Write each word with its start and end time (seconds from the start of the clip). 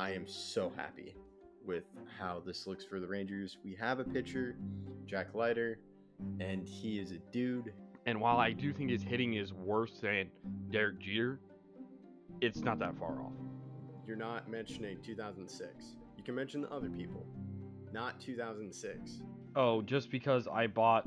I 0.00 0.12
am 0.12 0.26
so 0.26 0.72
happy 0.76 1.14
with 1.62 1.84
how 2.18 2.42
this 2.46 2.66
looks 2.66 2.86
for 2.86 3.00
the 3.00 3.06
Rangers. 3.06 3.58
We 3.62 3.74
have 3.74 3.98
a 3.98 4.04
pitcher, 4.04 4.56
Jack 5.04 5.34
Leiter, 5.34 5.78
and 6.40 6.66
he 6.66 6.98
is 6.98 7.12
a 7.12 7.18
dude. 7.32 7.74
And 8.06 8.18
while 8.18 8.38
I 8.38 8.52
do 8.52 8.72
think 8.72 8.88
his 8.88 9.02
hitting 9.02 9.34
is 9.34 9.52
worse 9.52 9.98
than 10.00 10.28
Derek 10.70 11.00
Jeter, 11.00 11.38
it's 12.40 12.60
not 12.60 12.78
that 12.78 12.98
far 12.98 13.20
off. 13.20 13.34
You're 14.06 14.16
not 14.16 14.48
mentioning 14.48 14.96
2006. 15.02 15.96
You 16.16 16.24
can 16.24 16.34
mention 16.34 16.62
the 16.62 16.70
other 16.70 16.88
people, 16.88 17.26
not 17.92 18.18
2006. 18.22 19.20
Oh, 19.54 19.82
just 19.82 20.10
because 20.10 20.48
I 20.50 20.66
bought 20.66 21.06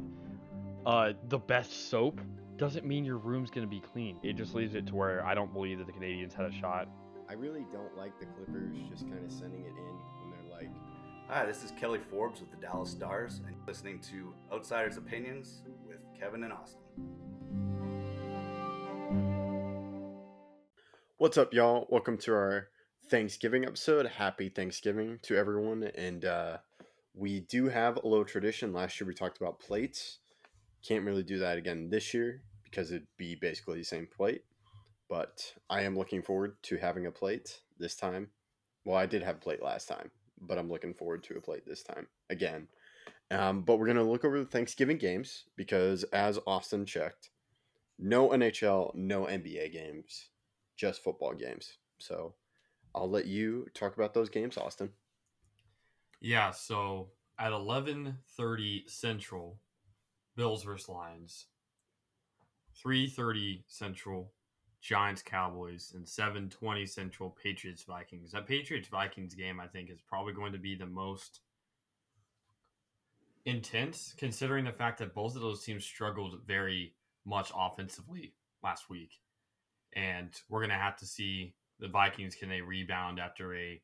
uh, 0.85 1.13
the 1.29 1.39
best 1.39 1.89
soap 1.89 2.21
doesn't 2.57 2.85
mean 2.85 3.05
your 3.05 3.17
room's 3.17 3.49
going 3.49 3.67
to 3.67 3.75
be 3.75 3.81
clean. 3.81 4.19
It 4.21 4.33
just 4.33 4.53
leaves 4.53 4.75
it 4.75 4.85
to 4.85 4.95
where 4.95 5.25
I 5.25 5.33
don't 5.33 5.51
believe 5.51 5.79
that 5.79 5.87
the 5.87 5.93
Canadians 5.93 6.35
had 6.35 6.45
a 6.45 6.51
shot. 6.51 6.87
I 7.33 7.35
really 7.35 7.65
don't 7.71 7.97
like 7.97 8.19
the 8.19 8.27
Clippers 8.27 8.77
just 8.87 9.09
kind 9.09 9.25
of 9.25 9.31
sending 9.31 9.61
it 9.61 9.73
in 9.75 9.75
when 9.75 10.29
they're 10.29 10.55
like, 10.55 10.69
Hi, 11.27 11.43
this 11.47 11.63
is 11.63 11.71
Kelly 11.71 11.97
Forbes 11.97 12.39
with 12.39 12.51
the 12.51 12.57
Dallas 12.57 12.91
Stars, 12.91 13.41
and 13.43 13.55
you're 13.55 13.65
listening 13.65 13.99
to 14.01 14.35
Outsiders 14.53 14.97
Opinions 14.97 15.63
with 15.83 16.05
Kevin 16.19 16.43
and 16.43 16.53
Austin. 16.53 16.79
What's 21.17 21.39
up, 21.39 21.55
y'all? 21.55 21.87
Welcome 21.89 22.19
to 22.19 22.33
our 22.33 22.67
Thanksgiving 23.09 23.65
episode. 23.65 24.05
Happy 24.05 24.49
Thanksgiving 24.49 25.17
to 25.23 25.35
everyone. 25.35 25.89
And 25.95 26.25
uh, 26.25 26.57
we 27.15 27.39
do 27.39 27.67
have 27.67 27.97
a 27.97 28.07
little 28.07 28.25
tradition. 28.25 28.73
Last 28.73 29.01
year 29.01 29.07
we 29.07 29.15
talked 29.15 29.41
about 29.41 29.59
plates. 29.59 30.19
Can't 30.87 31.03
really 31.03 31.23
do 31.23 31.39
that 31.39 31.57
again 31.57 31.89
this 31.89 32.13
year 32.13 32.43
because 32.63 32.91
it'd 32.91 33.07
be 33.17 33.33
basically 33.33 33.79
the 33.79 33.85
same 33.85 34.07
plate. 34.15 34.43
But 35.09 35.53
I 35.69 35.81
am 35.81 35.97
looking 35.97 36.21
forward 36.21 36.55
to 36.63 36.77
having 36.77 37.05
a 37.05 37.11
plate 37.11 37.59
this 37.77 37.95
time. 37.95 38.29
Well, 38.85 38.97
I 38.97 39.05
did 39.05 39.23
have 39.23 39.35
a 39.35 39.39
plate 39.39 39.63
last 39.63 39.87
time, 39.87 40.11
but 40.41 40.57
I'm 40.57 40.69
looking 40.69 40.93
forward 40.93 41.23
to 41.25 41.37
a 41.37 41.41
plate 41.41 41.65
this 41.65 41.83
time 41.83 42.07
again. 42.29 42.67
Um, 43.31 43.61
but 43.61 43.77
we're 43.77 43.85
going 43.85 43.97
to 43.97 44.03
look 44.03 44.25
over 44.25 44.39
the 44.39 44.45
Thanksgiving 44.45 44.97
games 44.97 45.45
because, 45.55 46.03
as 46.05 46.39
Austin 46.45 46.85
checked, 46.85 47.29
no 47.97 48.29
NHL, 48.29 48.93
no 48.95 49.25
NBA 49.25 49.71
games, 49.71 50.29
just 50.75 51.03
football 51.03 51.33
games. 51.33 51.77
So 51.99 52.35
I'll 52.93 53.09
let 53.09 53.25
you 53.25 53.67
talk 53.73 53.95
about 53.95 54.13
those 54.13 54.29
games, 54.29 54.57
Austin. 54.57 54.89
Yeah, 56.21 56.51
so 56.51 57.09
at 57.39 57.51
11:30 57.51 58.89
Central, 58.89 59.59
Bills 60.35 60.63
versus 60.63 60.89
Lions. 60.89 61.47
3:30 62.83 63.63
Central, 63.67 64.31
Giants 64.83 65.21
Cowboys, 65.21 65.93
and 65.95 66.05
7:20 66.05 66.85
Central, 66.85 67.29
Patriots 67.29 67.83
Vikings. 67.83 68.33
That 68.33 68.45
Patriots 68.45 68.89
Vikings 68.89 69.33
game, 69.33 69.59
I 69.61 69.67
think, 69.67 69.89
is 69.89 70.01
probably 70.01 70.33
going 70.33 70.51
to 70.51 70.59
be 70.59 70.75
the 70.75 70.85
most 70.85 71.39
intense, 73.45 74.13
considering 74.17 74.65
the 74.65 74.73
fact 74.73 74.99
that 74.99 75.15
both 75.15 75.35
of 75.35 75.41
those 75.41 75.63
teams 75.63 75.85
struggled 75.85 76.41
very 76.45 76.93
much 77.23 77.49
offensively 77.55 78.33
last 78.61 78.89
week, 78.89 79.21
and 79.93 80.41
we're 80.49 80.61
gonna 80.61 80.77
have 80.77 80.97
to 80.97 81.05
see 81.05 81.55
the 81.79 81.87
Vikings 81.87 82.35
can 82.35 82.49
they 82.49 82.61
rebound 82.61 83.19
after 83.21 83.55
a 83.55 83.81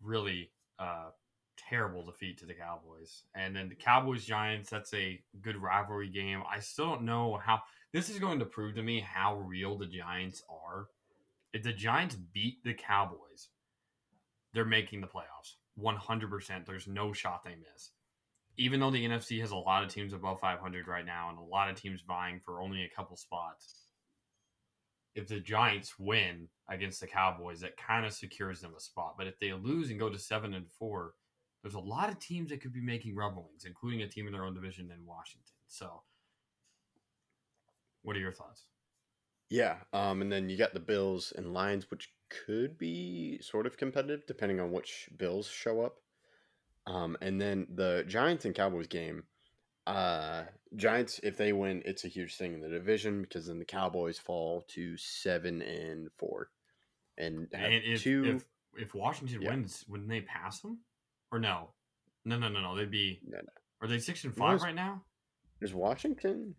really 0.00 0.50
uh, 0.78 1.10
terrible 1.58 2.02
defeat 2.02 2.38
to 2.38 2.46
the 2.46 2.54
Cowboys. 2.54 3.24
And 3.34 3.54
then 3.54 3.68
the 3.68 3.74
Cowboys 3.74 4.24
Giants, 4.24 4.70
that's 4.70 4.94
a 4.94 5.20
good 5.42 5.56
rivalry 5.56 6.08
game. 6.08 6.42
I 6.50 6.60
still 6.60 6.86
don't 6.86 7.02
know 7.02 7.36
how 7.36 7.62
this 7.92 8.08
is 8.08 8.18
going 8.18 8.38
to 8.38 8.44
prove 8.44 8.74
to 8.74 8.82
me 8.82 9.00
how 9.00 9.38
real 9.38 9.78
the 9.78 9.86
Giants 9.86 10.42
are. 10.50 10.88
If 11.52 11.62
the 11.62 11.72
Giants 11.72 12.16
beat 12.16 12.62
the 12.62 12.74
Cowboys, 12.74 13.48
they're 14.52 14.64
making 14.64 15.00
the 15.00 15.06
playoffs 15.06 15.54
100%. 15.80 16.66
There's 16.66 16.86
no 16.86 17.12
shot 17.12 17.44
they 17.44 17.56
miss. 17.56 17.90
Even 18.56 18.80
though 18.80 18.90
the 18.90 19.06
NFC 19.06 19.40
has 19.40 19.52
a 19.52 19.56
lot 19.56 19.84
of 19.84 19.88
teams 19.88 20.12
above 20.12 20.40
500 20.40 20.88
right 20.88 21.06
now 21.06 21.30
and 21.30 21.38
a 21.38 21.42
lot 21.42 21.70
of 21.70 21.76
teams 21.76 22.02
vying 22.06 22.40
for 22.44 22.60
only 22.60 22.82
a 22.82 22.94
couple 22.94 23.16
spots, 23.16 23.84
if 25.14 25.26
the 25.26 25.40
Giants 25.40 25.98
win 25.98 26.48
against 26.68 27.00
the 27.00 27.06
Cowboys, 27.06 27.60
that 27.60 27.76
kind 27.76 28.04
of 28.04 28.12
secures 28.12 28.60
them 28.60 28.74
a 28.76 28.80
spot. 28.80 29.14
But 29.16 29.26
if 29.28 29.38
they 29.38 29.52
lose 29.52 29.90
and 29.90 29.98
go 29.98 30.10
to 30.10 30.18
seven 30.18 30.54
and 30.54 30.68
four, 30.68 31.14
there's 31.62 31.74
a 31.74 31.80
lot 31.80 32.08
of 32.08 32.18
teams 32.18 32.50
that 32.50 32.60
could 32.60 32.72
be 32.72 32.80
making 32.80 33.16
rumblings, 33.16 33.64
including 33.64 34.02
a 34.02 34.08
team 34.08 34.26
in 34.26 34.32
their 34.32 34.44
own 34.44 34.54
division 34.54 34.90
in 34.92 35.06
Washington. 35.06 35.54
So, 35.66 36.02
what 38.08 38.16
are 38.16 38.20
your 38.20 38.32
thoughts? 38.32 38.64
Yeah, 39.50 39.76
um, 39.92 40.22
and 40.22 40.32
then 40.32 40.48
you 40.48 40.56
got 40.56 40.72
the 40.72 40.80
Bills 40.80 41.30
and 41.36 41.52
Lions, 41.52 41.90
which 41.90 42.08
could 42.46 42.78
be 42.78 43.38
sort 43.42 43.66
of 43.66 43.76
competitive 43.76 44.24
depending 44.26 44.60
on 44.60 44.72
which 44.72 45.10
Bills 45.14 45.46
show 45.46 45.82
up. 45.82 45.96
Um, 46.86 47.18
and 47.20 47.38
then 47.38 47.66
the 47.74 48.04
Giants 48.08 48.46
and 48.46 48.54
Cowboys 48.54 48.86
game. 48.86 49.24
Uh, 49.86 50.44
Giants, 50.74 51.20
if 51.22 51.36
they 51.36 51.52
win, 51.52 51.82
it's 51.84 52.04
a 52.06 52.08
huge 52.08 52.36
thing 52.36 52.54
in 52.54 52.60
the 52.62 52.68
division 52.70 53.20
because 53.20 53.46
then 53.46 53.58
the 53.58 53.64
Cowboys 53.66 54.18
fall 54.18 54.64
to 54.68 54.96
seven 54.96 55.60
and 55.60 56.08
four, 56.18 56.48
and 57.18 57.46
have 57.52 57.70
And 57.72 57.84
if, 57.84 58.02
two. 58.02 58.24
if 58.24 58.44
if 58.82 58.94
Washington 58.94 59.42
Yeah. 59.42 59.50
wins, 59.50 59.84
wouldn't 59.86 60.08
they 60.08 60.22
pass 60.22 60.60
them? 60.60 60.78
Or 61.30 61.38
no? 61.38 61.70
No, 62.24 62.38
no, 62.38 62.48
no, 62.48 62.60
no. 62.60 62.74
They'd 62.74 62.90
be. 62.90 63.20
No, 63.26 63.36
no. 63.38 63.52
Are 63.82 63.88
they 63.88 63.98
six 63.98 64.24
and 64.24 64.34
five 64.34 64.54
it's- 64.56 64.64
right 64.64 64.74
now? 64.74 65.04
Is 65.60 65.74
Washington? 65.74 66.54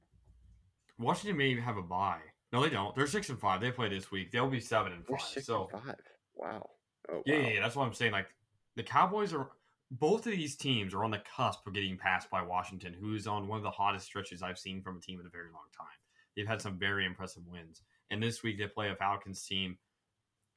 Washington 0.99 1.37
may 1.37 1.47
even 1.47 1.63
have 1.63 1.77
a 1.77 1.81
bye. 1.81 2.19
No, 2.51 2.61
they 2.63 2.69
don't. 2.69 2.95
They're 2.95 3.07
six 3.07 3.29
and 3.29 3.39
five. 3.39 3.61
They 3.61 3.71
play 3.71 3.89
this 3.89 4.11
week. 4.11 4.31
They'll 4.31 4.49
be 4.49 4.59
seven 4.59 4.91
and 4.93 5.03
They're 5.07 5.17
five. 5.17 5.27
six 5.27 5.45
So 5.47 5.69
and 5.73 5.81
five. 5.83 5.95
Wow. 6.35 6.69
Oh, 7.11 7.21
Yeah, 7.25 7.35
wow. 7.37 7.41
yeah, 7.41 7.49
yeah, 7.53 7.61
that's 7.61 7.75
what 7.75 7.85
I'm 7.85 7.93
saying. 7.93 8.11
Like 8.11 8.27
the 8.75 8.83
Cowboys 8.83 9.33
are 9.33 9.49
both 9.91 10.25
of 10.27 10.33
these 10.33 10.55
teams 10.55 10.93
are 10.93 11.03
on 11.03 11.11
the 11.11 11.21
cusp 11.35 11.65
of 11.65 11.73
getting 11.73 11.97
passed 11.97 12.29
by 12.29 12.41
Washington, 12.43 12.93
who's 12.99 13.25
on 13.27 13.47
one 13.47 13.57
of 13.57 13.63
the 13.63 13.71
hottest 13.71 14.05
stretches 14.05 14.43
I've 14.43 14.59
seen 14.59 14.81
from 14.81 14.97
a 14.97 14.99
team 14.99 15.19
in 15.19 15.25
a 15.25 15.29
very 15.29 15.51
long 15.51 15.63
time. 15.75 15.87
They've 16.35 16.47
had 16.47 16.61
some 16.61 16.77
very 16.77 17.05
impressive 17.05 17.43
wins. 17.47 17.81
And 18.11 18.21
this 18.21 18.43
week 18.43 18.57
they 18.59 18.67
play 18.67 18.89
a 18.89 18.95
Falcons 18.95 19.43
team 19.43 19.77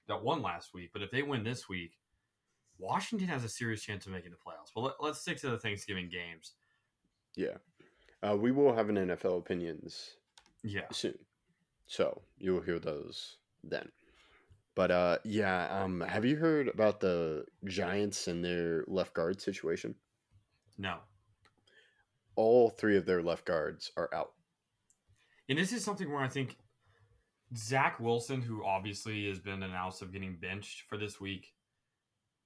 that 0.09 0.23
won 0.23 0.43
last 0.43 0.75
week. 0.75 0.91
But 0.93 1.03
if 1.03 1.11
they 1.11 1.23
win 1.23 1.45
this 1.45 1.69
week, 1.69 1.93
Washington 2.79 3.29
has 3.29 3.45
a 3.45 3.49
serious 3.49 3.83
chance 3.83 4.07
of 4.07 4.13
making 4.13 4.31
the 4.33 4.37
playoffs. 4.37 4.71
But 4.75 4.81
let, 4.83 4.95
let's 5.01 5.21
stick 5.21 5.39
to 5.39 5.51
the 5.51 5.59
Thanksgiving 5.59 6.09
games. 6.11 6.53
Yeah. 7.37 7.57
Uh, 8.23 8.37
we 8.37 8.53
will 8.53 8.75
have 8.75 8.89
an 8.91 8.97
NFL 8.97 9.39
opinions 9.39 10.17
Yeah. 10.62 10.83
soon. 10.93 11.19
So 11.87 12.23
you 12.39 12.55
will 12.55 12.61
hear 12.61 12.78
those 12.78 13.37
then. 13.65 13.89
But 14.75 14.91
uh 14.91 15.19
yeah, 15.25 15.83
um 15.83 16.00
have 16.00 16.25
you 16.25 16.37
heard 16.37 16.69
about 16.69 17.00
the 17.00 17.45
Giants 17.65 18.28
and 18.28 18.45
their 18.45 18.84
left 18.87 19.15
guard 19.15 19.41
situation? 19.41 19.95
No. 20.78 20.99
All 22.37 22.71
three 22.71 22.97
of 22.97 23.05
their 23.05 23.23
left 23.23 23.45
guards 23.45 23.93
are 23.97 24.09
out. 24.15 24.33
And 25.49 25.59
this 25.59 25.73
is 25.73 25.84
something 25.84 26.11
where 26.11 26.23
I 26.23 26.28
think 26.28 26.56
Zach 27.55 28.00
Wilson, 28.00 28.41
who 28.41 28.65
obviously 28.65 29.29
has 29.29 29.39
been 29.39 29.62
announced 29.62 30.00
of 30.00 30.12
getting 30.12 30.37
benched 30.41 30.84
for 30.89 30.97
this 30.97 31.21
week, 31.21 31.53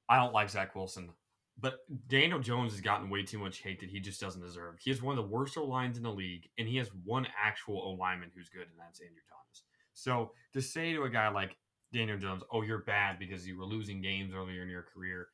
I 0.08 0.16
don't 0.16 0.32
like 0.32 0.50
Zach 0.50 0.74
Wilson. 0.74 1.10
But 1.58 1.78
Daniel 2.08 2.38
Jones 2.38 2.72
has 2.72 2.82
gotten 2.82 3.08
way 3.08 3.22
too 3.22 3.38
much 3.38 3.58
hate 3.58 3.80
that 3.80 3.88
he 3.88 3.98
just 3.98 4.20
doesn't 4.20 4.42
deserve. 4.42 4.76
He 4.78 4.90
has 4.90 5.00
one 5.00 5.16
of 5.16 5.24
the 5.24 5.30
worst 5.30 5.56
O 5.56 5.64
lines 5.64 5.96
in 5.96 6.02
the 6.02 6.10
league, 6.10 6.48
and 6.58 6.68
he 6.68 6.76
has 6.76 6.90
one 7.04 7.26
actual 7.42 7.80
O 7.80 7.90
lineman 7.92 8.30
who's 8.34 8.50
good, 8.50 8.62
and 8.68 8.78
that's 8.78 9.00
Andrew 9.00 9.22
Thomas. 9.28 9.62
So 9.94 10.32
to 10.52 10.60
say 10.60 10.92
to 10.92 11.04
a 11.04 11.10
guy 11.10 11.28
like 11.30 11.56
Daniel 11.92 12.18
Jones, 12.18 12.42
oh, 12.52 12.62
you're 12.62 12.82
bad 12.82 13.18
because 13.18 13.46
you 13.46 13.58
were 13.58 13.64
losing 13.64 14.02
games 14.02 14.34
earlier 14.34 14.62
in 14.62 14.68
your 14.68 14.82
career, 14.82 15.28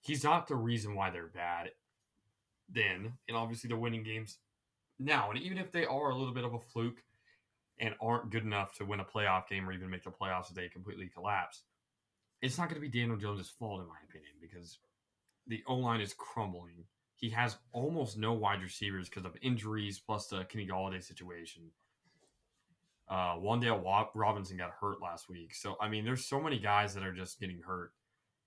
he's 0.00 0.24
not 0.24 0.48
the 0.48 0.56
reason 0.56 0.94
why 0.94 1.10
they're 1.10 1.26
bad 1.26 1.70
then. 2.72 3.12
And 3.28 3.36
obviously 3.36 3.68
they're 3.68 3.76
winning 3.76 4.02
games 4.02 4.38
now. 4.98 5.30
And 5.30 5.38
even 5.40 5.58
if 5.58 5.70
they 5.70 5.84
are 5.84 6.10
a 6.10 6.16
little 6.16 6.32
bit 6.32 6.44
of 6.44 6.54
a 6.54 6.58
fluke 6.58 7.02
and 7.78 7.94
aren't 8.00 8.30
good 8.30 8.44
enough 8.44 8.74
to 8.74 8.84
win 8.84 9.00
a 9.00 9.04
playoff 9.04 9.48
game 9.48 9.68
or 9.68 9.72
even 9.72 9.90
make 9.90 10.04
the 10.04 10.10
playoffs 10.10 10.48
if 10.48 10.54
they 10.54 10.68
completely 10.68 11.10
collapse, 11.12 11.62
it's 12.40 12.56
not 12.56 12.70
going 12.70 12.80
to 12.80 12.88
be 12.88 12.98
Daniel 12.98 13.18
Jones' 13.18 13.50
fault, 13.50 13.82
in 13.82 13.88
my 13.88 13.96
opinion, 14.08 14.32
because 14.40 14.78
the 15.46 15.62
O 15.66 15.74
line 15.74 16.00
is 16.00 16.14
crumbling. 16.14 16.84
He 17.16 17.30
has 17.30 17.56
almost 17.72 18.16
no 18.16 18.32
wide 18.32 18.62
receivers 18.62 19.08
because 19.08 19.24
of 19.24 19.36
injuries, 19.42 19.98
plus 19.98 20.26
the 20.26 20.44
Kenny 20.44 20.66
Golladay 20.66 21.02
situation. 21.02 21.64
Uh, 23.08 23.36
Wan'Dale 23.36 24.08
Robinson 24.14 24.56
got 24.56 24.70
hurt 24.80 25.02
last 25.02 25.28
week, 25.28 25.54
so 25.54 25.76
I 25.80 25.88
mean, 25.88 26.04
there's 26.04 26.24
so 26.24 26.40
many 26.40 26.58
guys 26.58 26.94
that 26.94 27.02
are 27.02 27.12
just 27.12 27.40
getting 27.40 27.60
hurt, 27.60 27.92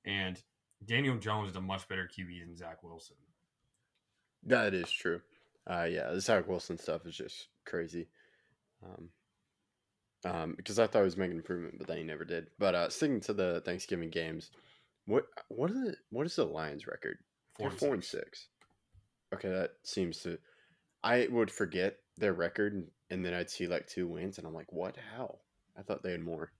and 0.06 0.42
Daniel 0.86 1.18
Jones 1.18 1.52
is 1.52 1.56
a 1.56 1.62
much 1.62 1.88
better 1.88 2.08
QB 2.08 2.46
than 2.46 2.56
Zach 2.56 2.82
Wilson. 2.82 3.18
That 4.46 4.74
is 4.74 4.90
true. 4.90 5.22
Uh 5.70 5.88
yeah, 5.90 6.12
the 6.12 6.22
Zach 6.22 6.48
Wilson 6.48 6.78
stuff 6.78 7.06
is 7.06 7.16
just 7.16 7.48
crazy. 7.66 8.08
Um 8.86 9.10
um, 10.26 10.54
because 10.56 10.80
I 10.80 10.88
thought 10.88 11.00
he 11.00 11.06
was 11.06 11.18
making 11.18 11.38
improvement, 11.38 11.76
but 11.78 11.88
then 11.88 11.98
he 11.98 12.04
never 12.04 12.24
did. 12.24 12.48
But 12.58 12.76
uh, 12.76 12.90
sticking 12.90 13.20
to 13.22 13.34
the 13.34 13.62
Thanksgiving 13.66 14.10
games, 14.10 14.52
what 15.06 15.26
what 15.50 15.72
are 15.72 15.74
the 15.74 15.96
what 16.10 16.26
is 16.26 16.36
the 16.36 16.46
Lions 16.46 16.88
record? 16.88 17.18
Four 17.58 17.70
and 17.70 17.80
four 17.80 17.94
and 17.94 18.04
six. 18.04 18.24
six. 18.24 18.48
Okay, 19.34 19.50
that 19.50 19.72
seems 19.84 20.20
to. 20.20 20.38
I 21.04 21.28
would 21.30 21.52
forget 21.52 21.98
their 22.18 22.34
record, 22.34 22.74
and, 22.74 22.88
and 23.10 23.26
then 23.26 23.34
I'd 23.34 23.50
see 23.50 23.68
like 23.68 23.88
two 23.88 24.08
wins, 24.08 24.38
and 24.38 24.48
I'm 24.48 24.54
like, 24.54 24.72
what? 24.72 24.96
How? 25.16 25.40
I 25.78 25.82
thought 25.82 26.04
they 26.04 26.12
had 26.12 26.22
more. 26.22 26.52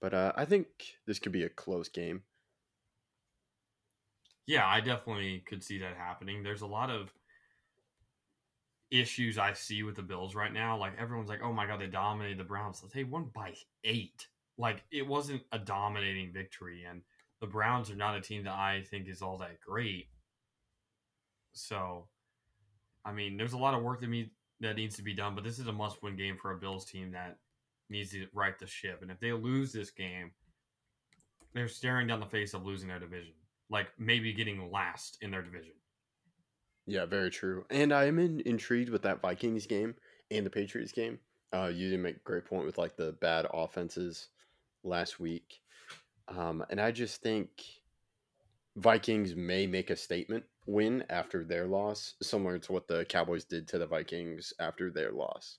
But 0.00 0.14
uh, 0.14 0.32
I 0.36 0.44
think 0.44 0.66
this 1.06 1.18
could 1.18 1.32
be 1.32 1.44
a 1.44 1.48
close 1.48 1.88
game. 1.88 2.22
Yeah, 4.46 4.66
I 4.66 4.80
definitely 4.80 5.44
could 5.46 5.62
see 5.62 5.78
that 5.78 5.96
happening. 5.96 6.42
There's 6.42 6.62
a 6.62 6.66
lot 6.66 6.90
of 6.90 7.12
issues 8.90 9.38
I 9.38 9.54
see 9.54 9.84
with 9.84 9.94
the 9.96 10.02
Bills 10.02 10.34
right 10.34 10.52
now. 10.52 10.76
Like 10.76 10.92
everyone's 10.98 11.28
like, 11.28 11.42
"Oh 11.42 11.52
my 11.52 11.66
god, 11.66 11.80
they 11.80 11.86
dominated 11.86 12.38
the 12.38 12.44
Browns." 12.44 12.82
They 12.92 13.04
won 13.04 13.30
by 13.34 13.54
8. 13.84 14.26
Like 14.58 14.84
it 14.90 15.06
wasn't 15.06 15.42
a 15.52 15.58
dominating 15.58 16.32
victory 16.32 16.84
and 16.88 17.02
the 17.42 17.48
Browns 17.48 17.90
are 17.90 17.96
not 17.96 18.16
a 18.16 18.20
team 18.20 18.44
that 18.44 18.54
I 18.54 18.84
think 18.88 19.08
is 19.08 19.20
all 19.20 19.36
that 19.38 19.60
great. 19.60 20.06
So, 21.52 22.06
I 23.04 23.12
mean, 23.12 23.36
there's 23.36 23.52
a 23.52 23.58
lot 23.58 23.74
of 23.74 23.82
work 23.82 24.00
that 24.00 24.08
me 24.08 24.30
that 24.60 24.76
needs 24.76 24.94
to 24.96 25.02
be 25.02 25.12
done, 25.12 25.34
but 25.34 25.42
this 25.42 25.58
is 25.58 25.66
a 25.66 25.72
must-win 25.72 26.16
game 26.16 26.36
for 26.40 26.52
a 26.52 26.56
Bills 26.56 26.84
team 26.84 27.10
that 27.10 27.38
needs 27.90 28.12
to 28.12 28.28
right 28.32 28.56
the 28.60 28.66
ship. 28.68 29.00
And 29.02 29.10
if 29.10 29.18
they 29.18 29.32
lose 29.32 29.72
this 29.72 29.90
game, 29.90 30.30
they're 31.52 31.66
staring 31.66 32.06
down 32.06 32.20
the 32.20 32.26
face 32.26 32.54
of 32.54 32.64
losing 32.64 32.88
their 32.88 33.00
division, 33.00 33.34
like 33.68 33.88
maybe 33.98 34.32
getting 34.32 34.70
last 34.70 35.18
in 35.20 35.32
their 35.32 35.42
division. 35.42 35.72
Yeah, 36.86 37.06
very 37.06 37.30
true. 37.30 37.64
And 37.70 37.92
I 37.92 38.04
am 38.04 38.20
in, 38.20 38.40
intrigued 38.46 38.90
with 38.90 39.02
that 39.02 39.20
Vikings 39.20 39.66
game 39.66 39.96
and 40.30 40.46
the 40.46 40.50
Patriots 40.50 40.92
game. 40.92 41.18
Uh, 41.52 41.72
you 41.74 41.90
did 41.90 41.98
make 41.98 42.16
a 42.16 42.20
great 42.20 42.44
point 42.44 42.66
with 42.66 42.78
like 42.78 42.96
the 42.96 43.12
bad 43.20 43.48
offenses 43.52 44.28
last 44.84 45.18
week. 45.18 45.61
Um, 46.28 46.64
and 46.70 46.80
I 46.80 46.92
just 46.92 47.22
think 47.22 47.50
Vikings 48.76 49.34
may 49.36 49.66
make 49.66 49.90
a 49.90 49.96
statement 49.96 50.44
win 50.66 51.04
after 51.10 51.44
their 51.44 51.66
loss, 51.66 52.14
similar 52.22 52.58
to 52.60 52.72
what 52.72 52.86
the 52.88 53.04
Cowboys 53.04 53.44
did 53.44 53.66
to 53.68 53.78
the 53.78 53.86
Vikings 53.86 54.52
after 54.60 54.90
their 54.90 55.12
loss. 55.12 55.58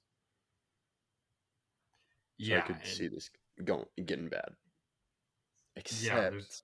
So 2.39 2.45
yeah, 2.47 2.57
I 2.59 2.61
could 2.61 2.85
see 2.85 3.07
this 3.07 3.29
going 3.63 3.85
getting 4.05 4.29
bad. 4.29 4.49
Except, 5.75 6.31
there's- 6.31 6.63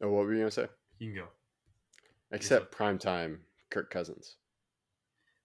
oh, 0.00 0.08
what 0.10 0.26
were 0.26 0.32
you 0.34 0.40
gonna 0.40 0.50
say? 0.50 0.68
you 0.98 1.12
can 1.12 1.22
go. 1.24 1.28
Except 2.32 2.74
primetime 2.74 3.38
Kirk 3.70 3.90
Cousins. 3.90 4.36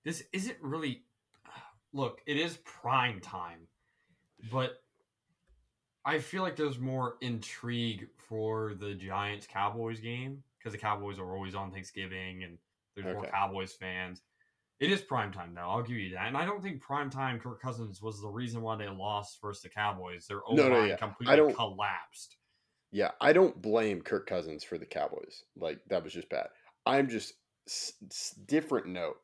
This 0.03 0.23
isn't 0.33 0.57
really. 0.61 1.03
Look, 1.93 2.21
it 2.25 2.37
is 2.37 2.57
prime 2.63 3.19
time, 3.19 3.67
but 4.51 4.81
I 6.05 6.19
feel 6.19 6.41
like 6.41 6.55
there's 6.55 6.79
more 6.79 7.17
intrigue 7.21 8.07
for 8.17 8.73
the 8.73 8.93
Giants 8.95 9.45
Cowboys 9.47 9.99
game 9.99 10.43
because 10.57 10.71
the 10.71 10.79
Cowboys 10.79 11.19
are 11.19 11.35
always 11.35 11.53
on 11.55 11.71
Thanksgiving 11.71 12.43
and 12.43 12.57
there's 12.95 13.05
more 13.13 13.23
Cowboys 13.31 13.73
fans. 13.73 14.21
It 14.79 14.91
is 14.91 15.01
prime 15.01 15.31
time 15.31 15.53
though. 15.53 15.61
I'll 15.69 15.83
give 15.83 15.97
you 15.97 16.15
that, 16.15 16.27
and 16.27 16.35
I 16.35 16.43
don't 16.43 16.63
think 16.63 16.81
prime 16.81 17.11
time 17.11 17.39
Kirk 17.39 17.61
Cousins 17.61 18.01
was 18.01 18.19
the 18.19 18.27
reason 18.27 18.63
why 18.63 18.75
they 18.77 18.87
lost 18.89 19.39
versus 19.39 19.61
the 19.61 19.69
Cowboys. 19.69 20.25
Their 20.25 20.39
O 20.47 20.55
No, 20.55 20.69
no, 20.69 20.83
yeah. 20.83 20.95
Completely 20.97 21.35
collapsed. 21.53 22.37
Yeah, 22.91 23.11
I 23.21 23.31
don't 23.31 23.61
blame 23.61 24.01
Kirk 24.01 24.25
Cousins 24.25 24.63
for 24.63 24.79
the 24.79 24.85
Cowboys. 24.87 25.43
Like 25.55 25.79
that 25.89 26.03
was 26.03 26.13
just 26.13 26.29
bad. 26.29 26.47
I'm 26.87 27.07
just 27.09 27.33
s- 27.67 27.93
s- 28.09 28.35
different 28.47 28.87
note. 28.87 29.17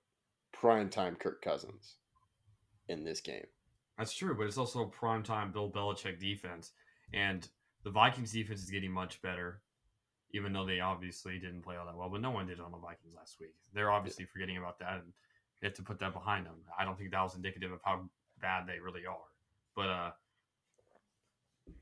Primetime 0.56 1.20
Kirk 1.20 1.42
Cousins 1.42 1.96
in 2.88 3.04
this 3.04 3.20
game. 3.22 3.46
That's 3.98 4.14
true, 4.14 4.36
but 4.38 4.46
it's 4.46 4.58
also 4.58 4.86
prime 4.86 5.24
time 5.24 5.52
Bill 5.52 5.72
Belichick 5.72 6.20
defense, 6.20 6.72
and 7.14 7.48
the 7.84 7.90
Vikings 7.90 8.32
defense 8.32 8.62
is 8.62 8.70
getting 8.70 8.92
much 8.92 9.22
better, 9.22 9.62
even 10.34 10.54
though 10.54 10.66
they 10.66 10.80
obviously 10.80 11.40
didn't 11.40 11.64
play 11.64 11.78
all 11.78 11.86
that 11.86 11.96
well. 11.96 12.10
But 12.10 12.22
no 12.22 12.32
one 12.32 12.48
did 12.48 12.60
on 12.60 12.72
the 12.72 12.78
Vikings 12.78 13.16
last 13.16 13.40
week. 13.40 13.56
They're 13.74 13.92
obviously 13.92 14.26
forgetting 14.26 14.58
about 14.58 14.80
that, 14.80 14.96
and 14.96 15.14
they 15.62 15.68
have 15.68 15.76
to 15.76 15.84
put 15.84 16.00
that 16.00 16.14
behind 16.14 16.46
them. 16.46 16.56
I 16.78 16.86
don't 16.86 16.98
think 16.98 17.12
that 17.12 17.22
was 17.22 17.36
indicative 17.36 17.72
of 17.72 17.80
how 17.84 18.10
bad 18.40 18.68
they 18.68 18.80
really 18.80 19.06
are. 19.06 19.18
But 19.76 19.90
uh, 19.90 20.12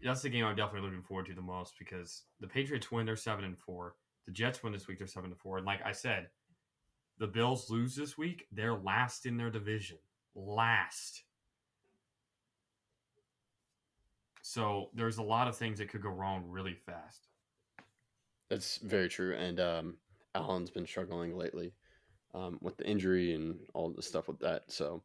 that's 0.04 0.22
the 0.22 0.30
game 0.30 0.46
I'm 0.46 0.56
definitely 0.56 0.88
looking 0.88 1.04
forward 1.04 1.26
to 1.28 1.34
the 1.34 1.42
most 1.42 1.74
because 1.78 2.24
the 2.40 2.48
Patriots 2.48 2.92
win, 2.92 3.06
they're 3.06 3.16
seven 3.16 3.44
and 3.44 3.58
four. 3.58 3.96
The 4.26 4.32
Jets 4.32 4.64
win 4.64 4.74
this 4.74 4.88
week, 4.88 5.00
they're 5.00 5.08
seven 5.08 5.32
and 5.32 5.40
four. 5.40 5.58
And 5.58 5.66
like 5.66 5.82
I 5.86 5.92
said, 5.92 6.30
the 7.20 7.28
Bills 7.28 7.70
lose 7.70 7.96
this 7.96 8.18
week, 8.18 8.48
they're 8.52 8.76
last 8.76 9.26
in 9.26 9.38
their 9.38 9.50
division. 9.50 9.98
Last. 10.36 11.24
So 14.48 14.92
there's 14.94 15.18
a 15.18 15.24
lot 15.24 15.48
of 15.48 15.58
things 15.58 15.80
that 15.80 15.90
could 15.90 16.04
go 16.04 16.10
wrong 16.10 16.46
really 16.48 16.76
fast. 16.76 17.30
That's 18.48 18.78
very 18.78 19.10
true. 19.10 19.36
And 19.36 19.60
um, 19.60 19.98
Allen's 20.36 20.70
been 20.70 20.86
struggling 20.86 21.36
lately 21.36 21.74
um, 22.36 22.60
with 22.62 22.78
the 22.78 22.86
injury 22.86 23.34
and 23.34 23.58
all 23.74 23.90
the 23.90 24.04
stuff 24.04 24.28
with 24.28 24.38
that. 24.42 24.72
So 24.72 25.02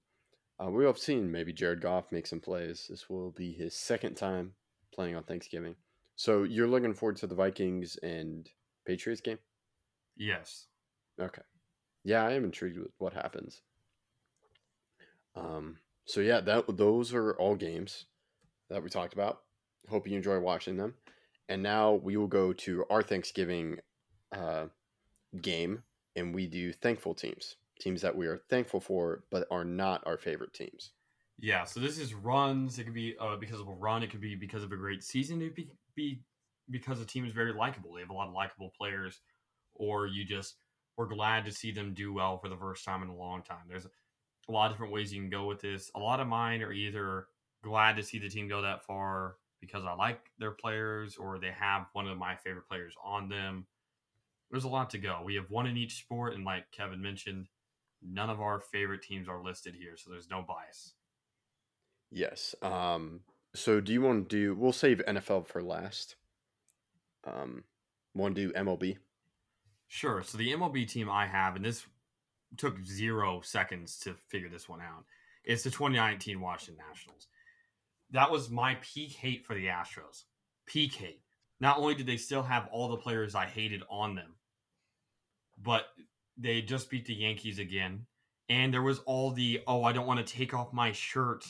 uh, 0.62 0.70
we 0.70 0.84
have 0.84 0.98
seen 0.98 1.32
maybe 1.32 1.54
Jared 1.54 1.80
Goff 1.80 2.12
make 2.12 2.26
some 2.26 2.38
plays. 2.38 2.86
This 2.90 3.08
will 3.08 3.30
be 3.30 3.50
his 3.50 3.74
second 3.74 4.16
time 4.16 4.52
playing 4.92 5.16
on 5.16 5.22
Thanksgiving. 5.22 5.74
So 6.16 6.42
you're 6.42 6.68
looking 6.68 6.92
forward 6.92 7.16
to 7.16 7.26
the 7.26 7.34
Vikings 7.34 7.96
and 8.02 8.46
Patriots 8.84 9.22
game? 9.22 9.38
Yes. 10.18 10.66
Okay. 11.18 11.42
Yeah, 12.04 12.26
I 12.26 12.32
am 12.32 12.44
intrigued 12.44 12.76
with 12.76 12.92
what 12.98 13.14
happens. 13.14 13.62
Um, 15.34 15.78
so 16.04 16.20
yeah, 16.20 16.42
that 16.42 16.76
those 16.76 17.14
are 17.14 17.32
all 17.32 17.56
games 17.56 18.04
that 18.70 18.82
we 18.82 18.88
talked 18.88 19.12
about. 19.12 19.40
Hope 19.88 20.06
you 20.06 20.16
enjoy 20.16 20.38
watching 20.38 20.76
them. 20.76 20.94
And 21.48 21.62
now 21.62 21.94
we 21.94 22.16
will 22.16 22.28
go 22.28 22.52
to 22.52 22.84
our 22.90 23.02
Thanksgiving 23.02 23.80
uh, 24.32 24.66
game, 25.40 25.82
and 26.14 26.34
we 26.34 26.46
do 26.46 26.72
thankful 26.72 27.14
teams, 27.14 27.56
teams 27.80 28.02
that 28.02 28.16
we 28.16 28.26
are 28.26 28.40
thankful 28.48 28.80
for, 28.80 29.24
but 29.30 29.46
are 29.50 29.64
not 29.64 30.02
our 30.06 30.16
favorite 30.16 30.54
teams. 30.54 30.92
Yeah, 31.38 31.64
so 31.64 31.80
this 31.80 31.98
is 31.98 32.14
runs. 32.14 32.78
It 32.78 32.84
could 32.84 32.94
be 32.94 33.16
uh, 33.18 33.36
because 33.36 33.60
of 33.60 33.68
a 33.68 33.72
run. 33.72 34.02
It 34.02 34.10
could 34.10 34.20
be 34.20 34.34
because 34.34 34.62
of 34.62 34.72
a 34.72 34.76
great 34.76 35.02
season. 35.02 35.40
It 35.40 35.46
could 35.46 35.54
be, 35.54 35.70
be 35.96 36.22
because 36.70 36.98
the 36.98 37.04
team 37.04 37.24
is 37.24 37.32
very 37.32 37.52
likable. 37.52 37.94
They 37.94 38.02
have 38.02 38.10
a 38.10 38.14
lot 38.14 38.28
of 38.28 38.34
likable 38.34 38.72
players, 38.78 39.20
or 39.74 40.06
you 40.06 40.24
just 40.24 40.56
were 40.96 41.06
glad 41.06 41.46
to 41.46 41.52
see 41.52 41.72
them 41.72 41.94
do 41.94 42.12
well 42.12 42.38
for 42.38 42.48
the 42.48 42.56
first 42.56 42.84
time 42.84 43.02
in 43.02 43.08
a 43.08 43.16
long 43.16 43.42
time. 43.42 43.64
There's 43.68 43.86
a 43.86 44.52
lot 44.52 44.66
of 44.66 44.72
different 44.72 44.92
ways 44.92 45.12
you 45.12 45.20
can 45.20 45.30
go 45.30 45.46
with 45.46 45.60
this. 45.60 45.90
A 45.94 45.98
lot 45.98 46.20
of 46.20 46.26
mine 46.28 46.62
are 46.62 46.72
either 46.72 47.26
glad 47.62 47.96
to 47.96 48.02
see 48.02 48.18
the 48.18 48.28
team 48.28 48.48
go 48.48 48.62
that 48.62 48.84
far 48.84 49.36
because 49.60 49.84
I 49.84 49.94
like 49.94 50.30
their 50.38 50.52
players, 50.52 51.16
or 51.16 51.38
they 51.38 51.52
have 51.58 51.86
one 51.92 52.06
of 52.06 52.16
my 52.16 52.36
favorite 52.36 52.68
players 52.68 52.94
on 53.04 53.28
them. 53.28 53.66
There's 54.50 54.64
a 54.64 54.68
lot 54.68 54.90
to 54.90 54.98
go. 54.98 55.20
We 55.24 55.34
have 55.34 55.50
one 55.50 55.66
in 55.66 55.76
each 55.76 55.98
sport, 55.98 56.34
and 56.34 56.44
like 56.44 56.70
Kevin 56.72 57.02
mentioned, 57.02 57.48
none 58.02 58.30
of 58.30 58.40
our 58.40 58.60
favorite 58.60 59.02
teams 59.02 59.28
are 59.28 59.42
listed 59.42 59.74
here, 59.74 59.96
so 59.96 60.10
there's 60.10 60.30
no 60.30 60.42
bias. 60.46 60.94
Yes. 62.10 62.54
Um, 62.62 63.20
so 63.54 63.80
do 63.80 63.92
you 63.92 64.02
want 64.02 64.28
to 64.28 64.36
do? 64.36 64.54
We'll 64.54 64.72
save 64.72 65.02
NFL 65.06 65.46
for 65.46 65.62
last. 65.62 66.16
Um, 67.24 67.64
want 68.14 68.34
to 68.34 68.46
do 68.48 68.52
MLB? 68.52 68.96
Sure. 69.88 70.22
So 70.22 70.38
the 70.38 70.52
MLB 70.52 70.88
team 70.88 71.10
I 71.10 71.26
have, 71.26 71.56
and 71.56 71.64
this 71.64 71.84
took 72.56 72.84
zero 72.84 73.40
seconds 73.42 73.98
to 74.00 74.14
figure 74.28 74.48
this 74.48 74.68
one 74.68 74.80
out, 74.80 75.04
is 75.44 75.62
the 75.62 75.70
2019 75.70 76.40
Washington 76.40 76.82
Nationals. 76.88 77.28
That 78.12 78.30
was 78.30 78.50
my 78.50 78.76
peak 78.80 79.12
hate 79.12 79.44
for 79.46 79.54
the 79.54 79.66
Astros. 79.66 80.24
Peak 80.66 80.94
hate. 80.94 81.22
Not 81.60 81.78
only 81.78 81.94
did 81.94 82.06
they 82.06 82.16
still 82.16 82.42
have 82.42 82.68
all 82.72 82.88
the 82.88 82.96
players 82.96 83.34
I 83.34 83.46
hated 83.46 83.82
on 83.90 84.14
them, 84.14 84.34
but 85.62 85.84
they 86.36 86.62
just 86.62 86.90
beat 86.90 87.06
the 87.06 87.14
Yankees 87.14 87.58
again. 87.58 88.06
And 88.48 88.72
there 88.74 88.82
was 88.82 89.00
all 89.00 89.30
the, 89.30 89.60
oh, 89.66 89.84
I 89.84 89.92
don't 89.92 90.06
want 90.06 90.26
to 90.26 90.32
take 90.32 90.54
off 90.54 90.72
my 90.72 90.90
shirt 90.92 91.44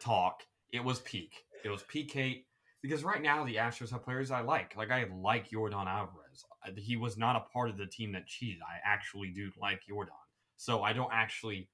talk. 0.00 0.42
It 0.72 0.84
was 0.84 1.00
peak. 1.00 1.32
It 1.64 1.70
was 1.70 1.82
peak 1.82 2.12
hate 2.12 2.46
because 2.82 3.02
right 3.04 3.20
now 3.20 3.44
the 3.44 3.56
Astros 3.56 3.90
have 3.90 4.04
players 4.04 4.30
I 4.30 4.40
like. 4.40 4.76
Like 4.76 4.90
I 4.90 5.06
like 5.12 5.50
Jordan 5.50 5.86
Alvarez. 5.86 6.44
He 6.76 6.96
was 6.96 7.16
not 7.16 7.36
a 7.36 7.52
part 7.52 7.70
of 7.70 7.76
the 7.76 7.86
team 7.86 8.12
that 8.12 8.26
cheated. 8.26 8.60
I 8.62 8.78
actually 8.88 9.30
do 9.30 9.50
like 9.60 9.80
Jordan, 9.88 10.14
so 10.56 10.82
I 10.82 10.92
don't 10.92 11.12
actually 11.12 11.68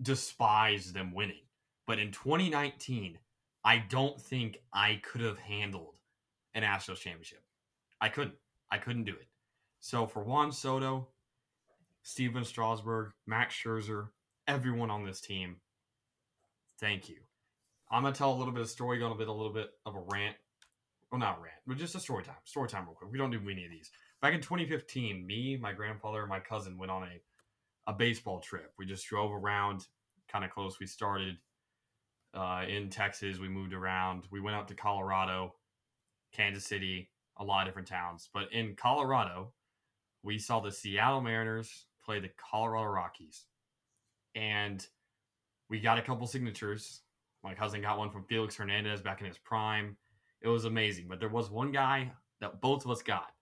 despise 0.00 0.92
them 0.92 1.12
winning. 1.12 1.42
But 1.90 1.98
in 1.98 2.12
2019, 2.12 3.18
I 3.64 3.78
don't 3.78 4.20
think 4.20 4.58
I 4.72 5.00
could 5.02 5.22
have 5.22 5.40
handled 5.40 5.96
an 6.54 6.62
Astros 6.62 7.00
championship. 7.00 7.42
I 8.00 8.08
couldn't. 8.08 8.36
I 8.70 8.78
couldn't 8.78 9.06
do 9.06 9.10
it. 9.10 9.26
So 9.80 10.06
for 10.06 10.22
Juan 10.22 10.52
Soto, 10.52 11.08
Stephen 12.04 12.44
Strasburg, 12.44 13.10
Max 13.26 13.56
Scherzer, 13.56 14.10
everyone 14.46 14.88
on 14.88 15.04
this 15.04 15.20
team, 15.20 15.56
thank 16.78 17.08
you. 17.08 17.16
I'm 17.90 18.04
gonna 18.04 18.14
tell 18.14 18.32
a 18.32 18.38
little 18.38 18.54
bit 18.54 18.62
of 18.62 18.70
story, 18.70 19.00
going 19.00 19.10
a 19.10 19.16
bit, 19.16 19.26
a 19.26 19.32
little 19.32 19.52
bit 19.52 19.70
of 19.84 19.96
a 19.96 20.04
rant. 20.12 20.36
Well, 21.10 21.18
not 21.18 21.38
a 21.38 21.42
rant, 21.42 21.56
but 21.66 21.76
just 21.76 21.96
a 21.96 22.00
story 22.00 22.22
time. 22.22 22.36
Story 22.44 22.68
time, 22.68 22.84
real 22.84 22.94
quick. 22.94 23.10
We 23.10 23.18
don't 23.18 23.32
do 23.32 23.40
any 23.50 23.64
of 23.64 23.70
these. 23.72 23.90
Back 24.22 24.32
in 24.32 24.40
2015, 24.40 25.26
me, 25.26 25.56
my 25.60 25.72
grandfather, 25.72 26.20
and 26.20 26.28
my 26.28 26.38
cousin 26.38 26.78
went 26.78 26.92
on 26.92 27.02
a 27.02 27.20
a 27.88 27.92
baseball 27.92 28.38
trip. 28.38 28.72
We 28.78 28.86
just 28.86 29.08
drove 29.08 29.32
around, 29.32 29.88
kind 30.30 30.44
of 30.44 30.52
close. 30.52 30.78
We 30.78 30.86
started 30.86 31.36
uh, 32.34 32.64
in 32.68 32.90
Texas. 32.90 33.38
We 33.38 33.48
moved 33.48 33.74
around. 33.74 34.24
We 34.30 34.40
went 34.40 34.56
out 34.56 34.68
to 34.68 34.74
Colorado, 34.74 35.54
Kansas 36.32 36.64
City, 36.64 37.10
a 37.38 37.44
lot 37.44 37.62
of 37.62 37.68
different 37.68 37.88
towns. 37.88 38.28
But 38.32 38.52
in 38.52 38.74
Colorado, 38.76 39.52
we 40.22 40.38
saw 40.38 40.60
the 40.60 40.70
Seattle 40.72 41.20
Mariners 41.20 41.86
play 42.04 42.20
the 42.20 42.30
Colorado 42.50 42.90
Rockies, 42.90 43.46
and 44.34 44.86
we 45.68 45.80
got 45.80 45.98
a 45.98 46.02
couple 46.02 46.26
signatures. 46.26 47.02
My 47.42 47.54
cousin 47.54 47.82
got 47.82 47.98
one 47.98 48.10
from 48.10 48.24
Felix 48.24 48.56
Hernandez 48.56 49.00
back 49.00 49.20
in 49.20 49.26
his 49.26 49.38
prime. 49.38 49.96
It 50.42 50.48
was 50.48 50.64
amazing. 50.66 51.06
But 51.08 51.20
there 51.20 51.28
was 51.28 51.50
one 51.50 51.72
guy 51.72 52.12
that 52.40 52.60
both 52.60 52.84
of 52.84 52.90
us 52.90 53.02
got. 53.02 53.32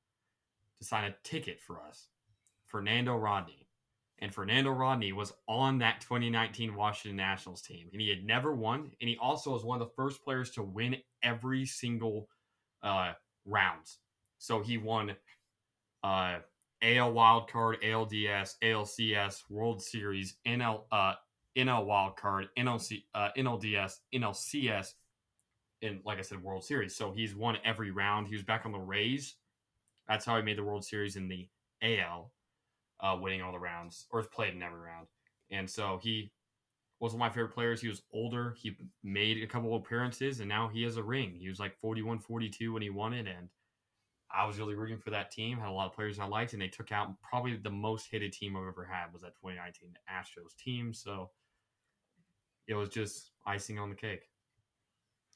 to 0.80 0.84
sign 0.84 1.04
a 1.04 1.14
ticket 1.24 1.60
for 1.60 1.80
us, 1.80 2.08
Fernando 2.66 3.16
Rodney. 3.16 3.67
And 4.20 4.34
Fernando 4.34 4.70
Rodney 4.70 5.12
was 5.12 5.32
on 5.46 5.78
that 5.78 6.00
2019 6.00 6.74
Washington 6.74 7.16
Nationals 7.16 7.62
team, 7.62 7.88
and 7.92 8.00
he 8.00 8.08
had 8.08 8.24
never 8.24 8.52
won. 8.52 8.90
And 9.00 9.08
he 9.08 9.16
also 9.20 9.52
was 9.52 9.64
one 9.64 9.80
of 9.80 9.86
the 9.86 9.94
first 9.94 10.24
players 10.24 10.50
to 10.52 10.62
win 10.62 10.96
every 11.22 11.66
single 11.66 12.28
uh. 12.82 13.12
So 14.38 14.60
he 14.60 14.76
won 14.76 15.16
uh, 16.04 16.38
AL 16.82 17.12
Wild 17.12 17.50
Card, 17.50 17.78
ALDS, 17.82 18.56
ALCS, 18.62 19.42
World 19.50 19.82
Series, 19.82 20.36
NL 20.46 20.82
uh, 20.92 21.14
NL 21.56 21.86
Wild 21.86 22.16
Card, 22.16 22.48
NLC, 22.56 23.04
uh, 23.14 23.30
NLDS, 23.36 23.94
NLCS, 24.14 24.92
and 25.82 26.00
like 26.04 26.18
I 26.18 26.22
said, 26.22 26.42
World 26.42 26.64
Series. 26.64 26.94
So 26.94 27.12
he's 27.12 27.34
won 27.34 27.56
every 27.64 27.90
round. 27.90 28.28
He 28.28 28.34
was 28.34 28.44
back 28.44 28.64
on 28.64 28.72
the 28.72 28.78
Rays. 28.78 29.34
That's 30.08 30.24
how 30.24 30.36
he 30.36 30.42
made 30.42 30.58
the 30.58 30.64
World 30.64 30.84
Series 30.84 31.16
in 31.16 31.28
the 31.28 31.48
AL, 31.82 32.32
uh, 33.00 33.16
winning 33.20 33.42
all 33.42 33.52
the 33.52 33.58
rounds, 33.58 34.06
or 34.10 34.22
played 34.22 34.54
in 34.54 34.62
every 34.62 34.80
round. 34.80 35.08
And 35.50 35.68
so 35.68 35.98
he 36.02 36.30
was 37.00 37.12
one 37.12 37.22
of 37.22 37.30
my 37.30 37.30
favorite 37.30 37.54
players. 37.54 37.80
He 37.80 37.88
was 37.88 38.02
older. 38.12 38.54
He 38.60 38.76
made 39.02 39.42
a 39.42 39.46
couple 39.46 39.74
appearances, 39.76 40.40
and 40.40 40.48
now 40.48 40.68
he 40.68 40.82
has 40.82 40.96
a 40.96 41.02
ring. 41.02 41.34
He 41.38 41.48
was 41.48 41.60
like 41.60 41.78
41 41.80 42.18
42 42.18 42.72
when 42.72 42.82
he 42.82 42.90
won 42.90 43.12
it. 43.12 43.26
And 43.26 43.48
I 44.34 44.46
was 44.46 44.58
really 44.58 44.74
rooting 44.74 44.98
for 44.98 45.10
that 45.10 45.30
team. 45.30 45.58
Had 45.58 45.68
a 45.68 45.72
lot 45.72 45.86
of 45.86 45.94
players 45.94 46.18
I 46.18 46.26
liked, 46.26 46.52
and 46.52 46.62
they 46.62 46.68
took 46.68 46.92
out 46.92 47.14
probably 47.22 47.56
the 47.56 47.70
most 47.70 48.08
hated 48.10 48.32
team 48.32 48.56
I've 48.56 48.68
ever 48.68 48.84
had 48.84 49.12
was 49.12 49.22
that 49.22 49.34
2019 49.40 49.94
Astros 50.10 50.56
team. 50.56 50.92
So 50.92 51.30
it 52.66 52.74
was 52.74 52.88
just 52.88 53.30
icing 53.46 53.78
on 53.78 53.90
the 53.90 53.96
cake. 53.96 54.28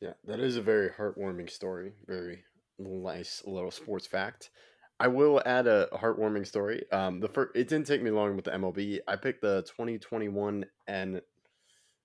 Yeah, 0.01 0.13
that 0.25 0.41
is 0.41 0.57
a 0.57 0.63
very 0.63 0.91
heartwarming 0.91 1.49
story. 1.49 1.93
Very 2.07 2.43
nice 2.79 3.43
little 3.47 3.71
sports 3.71 4.07
fact. 4.07 4.51
I 5.03 5.09
will 5.09 5.43
add 5.45 5.67
a 5.67 5.89
heartwarming 5.93 6.47
story. 6.47 6.85
Um, 6.93 7.19
the 7.19 7.29
first, 7.29 7.57
it 7.57 7.67
didn't 7.69 7.89
take 7.89 8.03
me 8.03 8.11
long 8.13 8.37
with 8.37 8.45
the 8.45 8.53
MLB. 8.53 9.01
I 9.09 9.17
picked 9.17 9.43
the 9.43 9.63
2021 9.63 10.65
and 10.87 11.21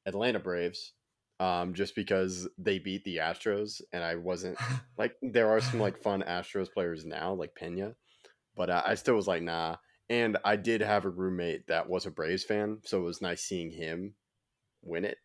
Atlanta 0.07 0.39
Braves, 0.39 0.93
um, 1.39 1.75
just 1.75 1.93
because 1.93 2.47
they 2.57 2.79
beat 2.79 3.03
the 3.03 3.17
Astros, 3.17 3.81
and 3.93 4.03
I 4.03 4.15
wasn't 4.15 4.57
like 4.97 5.15
there 5.21 5.49
are 5.49 5.61
some 5.61 5.79
like 5.79 6.01
fun 6.01 6.23
Astros 6.27 6.71
players 6.73 7.05
now, 7.05 7.33
like 7.33 7.53
Pena, 7.53 7.93
but 8.55 8.71
uh, 8.71 8.81
I 8.83 8.95
still 8.95 9.15
was 9.15 9.27
like 9.27 9.43
nah. 9.43 9.75
And 10.09 10.37
I 10.43 10.55
did 10.55 10.81
have 10.81 11.05
a 11.05 11.09
roommate 11.09 11.67
that 11.67 11.87
was 11.87 12.07
a 12.07 12.11
Braves 12.11 12.43
fan, 12.45 12.79
so 12.83 12.97
it 12.99 13.03
was 13.03 13.21
nice 13.21 13.43
seeing 13.43 13.69
him 13.69 14.15
win 14.81 15.05
it, 15.05 15.17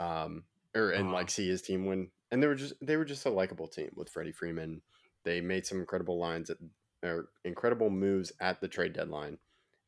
um, 0.00 0.44
or 0.74 0.90
and 0.90 1.04
Uh-huh. 1.04 1.14
like 1.14 1.30
see 1.30 1.46
his 1.48 1.62
team 1.62 1.86
win. 1.86 2.10
And 2.32 2.42
they 2.42 2.48
were 2.48 2.56
just 2.56 2.74
they 2.80 2.96
were 2.96 3.04
just 3.04 3.26
a 3.26 3.30
likable 3.30 3.68
team 3.68 3.90
with 3.94 4.08
Freddie 4.08 4.32
Freeman. 4.32 4.82
They 5.24 5.40
made 5.40 5.66
some 5.66 5.78
incredible 5.78 6.18
lines 6.18 6.50
at 6.50 6.56
or 7.02 7.28
incredible 7.44 7.90
moves 7.90 8.32
at 8.40 8.60
the 8.60 8.68
trade 8.68 8.92
deadline, 8.92 9.38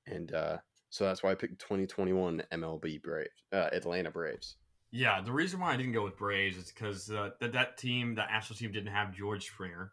and 0.06 0.32
uh, 0.34 0.58
so 0.90 1.04
that's 1.04 1.22
why 1.22 1.32
I 1.32 1.34
picked 1.34 1.60
2021 1.60 2.42
MLB 2.52 3.02
Braves, 3.02 3.30
uh, 3.52 3.68
Atlanta 3.72 4.10
Braves. 4.10 4.56
Yeah, 4.90 5.20
the 5.20 5.32
reason 5.32 5.58
why 5.58 5.72
I 5.72 5.76
didn't 5.76 5.92
go 5.92 6.04
with 6.04 6.16
Braves 6.16 6.56
is 6.56 6.70
because 6.70 7.10
uh, 7.10 7.30
that 7.40 7.52
that 7.52 7.76
team, 7.78 8.14
the 8.14 8.22
Astros 8.22 8.58
team, 8.58 8.70
didn't 8.70 8.92
have 8.92 9.12
George 9.12 9.46
Springer, 9.46 9.92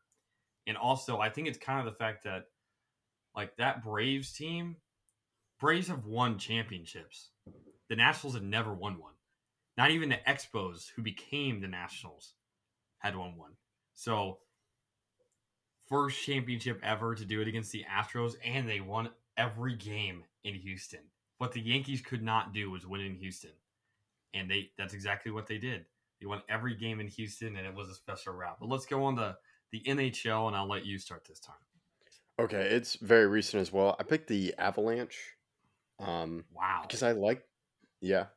and 0.68 0.78
also 0.78 1.18
I 1.18 1.30
think 1.30 1.48
it's 1.48 1.58
kind 1.58 1.80
of 1.80 1.86
the 1.92 1.98
fact 1.98 2.24
that 2.26 2.46
like 3.36 3.56
that 3.58 3.84
Braves 3.84 4.34
team, 4.34 4.76
Braves 5.60 5.88
have 5.88 6.06
won 6.06 6.38
championships. 6.38 7.30
The 7.90 7.96
Nationals 7.96 8.36
had 8.36 8.44
never 8.44 8.74
won 8.74 9.00
one. 9.00 9.14
Not 9.78 9.92
even 9.92 10.10
the 10.10 10.20
Expos, 10.28 10.92
who 10.96 11.02
became 11.02 11.62
the 11.62 11.68
Nationals, 11.68 12.36
had 13.00 13.16
won 13.16 13.38
one. 13.38 13.54
So 13.94 14.38
first 15.92 16.24
championship 16.24 16.80
ever 16.82 17.14
to 17.14 17.26
do 17.26 17.42
it 17.42 17.48
against 17.48 17.72
the 17.72 17.84
Astros, 17.84 18.34
and 18.44 18.68
they 18.68 18.80
won 18.80 19.10
every 19.38 19.76
game 19.76 20.24
in 20.44 20.56
Houston. 20.56 21.02
What 21.38 21.52
the 21.52 21.62
Yankees 21.62 22.02
could 22.02 22.24
not 22.24 22.54
do 22.54 22.72
was 22.72 22.88
win 22.88 23.02
in 23.02 23.16
Houston 23.16 23.52
and 24.34 24.50
they 24.50 24.72
that's 24.78 24.94
exactly 24.94 25.32
what 25.32 25.48
they 25.48 25.58
did. 25.58 25.86
They 26.20 26.28
won 26.28 26.42
every 26.50 26.76
game 26.76 27.00
in 27.00 27.08
Houston, 27.08 27.56
and 27.56 27.66
it 27.66 27.74
was 27.74 27.90
a 27.90 27.96
special 27.96 28.34
route. 28.34 28.58
But 28.60 28.70
let's 28.70 28.86
go 28.86 29.04
on 29.06 29.16
to 29.16 29.38
the 29.72 29.82
NHL, 29.82 30.48
and 30.48 30.56
I'll 30.56 30.68
let 30.70 30.86
you 30.86 31.00
start 31.00 31.26
this 31.28 31.40
time. 31.40 31.56
Okay, 32.40 32.62
it's 32.62 32.96
very 32.96 33.28
recent 33.28 33.62
as 33.62 33.72
well. 33.72 33.96
I 34.00 34.04
picked 34.04 34.28
the 34.28 34.54
Avalanche, 34.58 35.18
um, 36.00 36.46
Wow. 36.54 36.82
because 36.84 37.04
I 37.04 37.14
like, 37.14 37.44
yeah, 38.02 38.28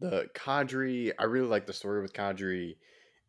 the 0.00 0.28
Kadri. 0.34 1.12
I 1.18 1.24
really 1.24 1.48
like 1.48 1.66
the 1.66 1.72
story 1.72 2.02
with 2.02 2.12
Kadri, 2.12 2.76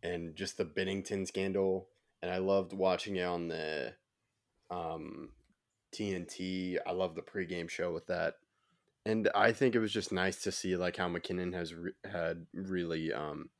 and 0.01 0.35
just 0.35 0.57
the 0.57 0.65
Binnington 0.65 1.27
scandal, 1.27 1.87
and 2.25 2.33
I 2.33 2.39
loved 2.39 2.73
watching 2.73 3.17
it 3.17 3.23
on 3.23 3.49
the, 3.49 3.93
um, 4.71 5.29
TNT. 5.93 6.79
I 6.85 6.91
love 6.91 7.13
the 7.13 7.21
pregame 7.21 7.69
show 7.69 7.93
with 7.93 8.07
that, 8.07 8.37
and 9.05 9.29
I 9.35 9.51
think 9.51 9.75
it 9.75 9.79
was 9.79 9.93
just 9.93 10.11
nice 10.11 10.41
to 10.41 10.51
see 10.51 10.75
like 10.75 10.97
how 10.97 11.07
MacKinnon 11.07 11.53
has 11.53 11.75
re- 11.75 11.91
had 12.03 12.47
really 12.51 13.13
um 13.13 13.51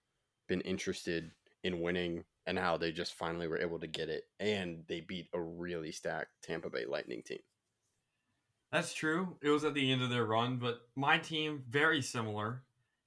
been 0.48 0.62
interested 0.62 1.30
in 1.64 1.80
winning 1.80 2.24
and 2.48 2.58
how 2.58 2.78
they 2.78 2.92
just 2.92 3.14
finally 3.14 3.48
were 3.48 3.60
able 3.60 3.80
to 3.80 3.88
get 3.88 4.10
it 4.10 4.24
and 4.40 4.84
they 4.88 5.02
beat 5.02 5.28
a 5.34 5.42
really 5.42 5.92
stacked 5.92 6.30
Tampa 6.44 6.70
Bay 6.70 6.86
Lightning 6.86 7.24
team. 7.24 7.40
That's 8.72 8.94
true. 8.94 9.38
It 9.42 9.50
was 9.50 9.64
at 9.64 9.74
the 9.74 9.92
end 9.92 10.04
of 10.04 10.10
their 10.10 10.26
run, 10.26 10.58
but 10.58 10.82
my 10.96 11.18
team 11.18 11.64
very 11.70 12.02
similar, 12.02 12.64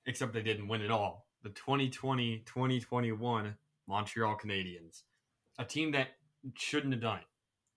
except 0.07 0.33
they 0.33 0.43
didn't 0.43 0.67
win 0.67 0.83
at 0.83 0.91
all. 0.91 1.29
The 1.43 1.51
2020-2021 1.51 3.55
Montreal 3.87 4.37
Canadiens, 4.37 5.03
a 5.59 5.65
team 5.65 5.93
that 5.93 6.09
shouldn't 6.55 6.93
have 6.93 7.03
done 7.03 7.19
it. 7.19 7.25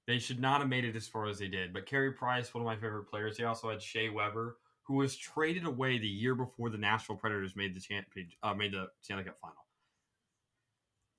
They 0.07 0.19
should 0.19 0.39
not 0.39 0.61
have 0.61 0.69
made 0.69 0.85
it 0.85 0.95
as 0.95 1.07
far 1.07 1.27
as 1.27 1.39
they 1.39 1.47
did. 1.47 1.73
But 1.73 1.85
Carey 1.85 2.11
Price, 2.11 2.53
one 2.53 2.61
of 2.61 2.65
my 2.65 2.75
favorite 2.75 3.09
players, 3.09 3.37
they 3.37 3.43
also 3.43 3.69
had 3.69 3.81
Shea 3.81 4.09
Weber, 4.09 4.57
who 4.83 4.95
was 4.95 5.15
traded 5.15 5.65
away 5.65 5.97
the 5.97 6.07
year 6.07 6.35
before 6.35 6.69
the 6.69 6.77
Nashville 6.77 7.15
Predators 7.15 7.55
made 7.55 7.73
the 7.73 8.25
uh, 8.43 8.53
made 8.53 8.73
the 8.73 8.87
Stanley 9.01 9.23
Cup 9.23 9.39
final. 9.39 9.55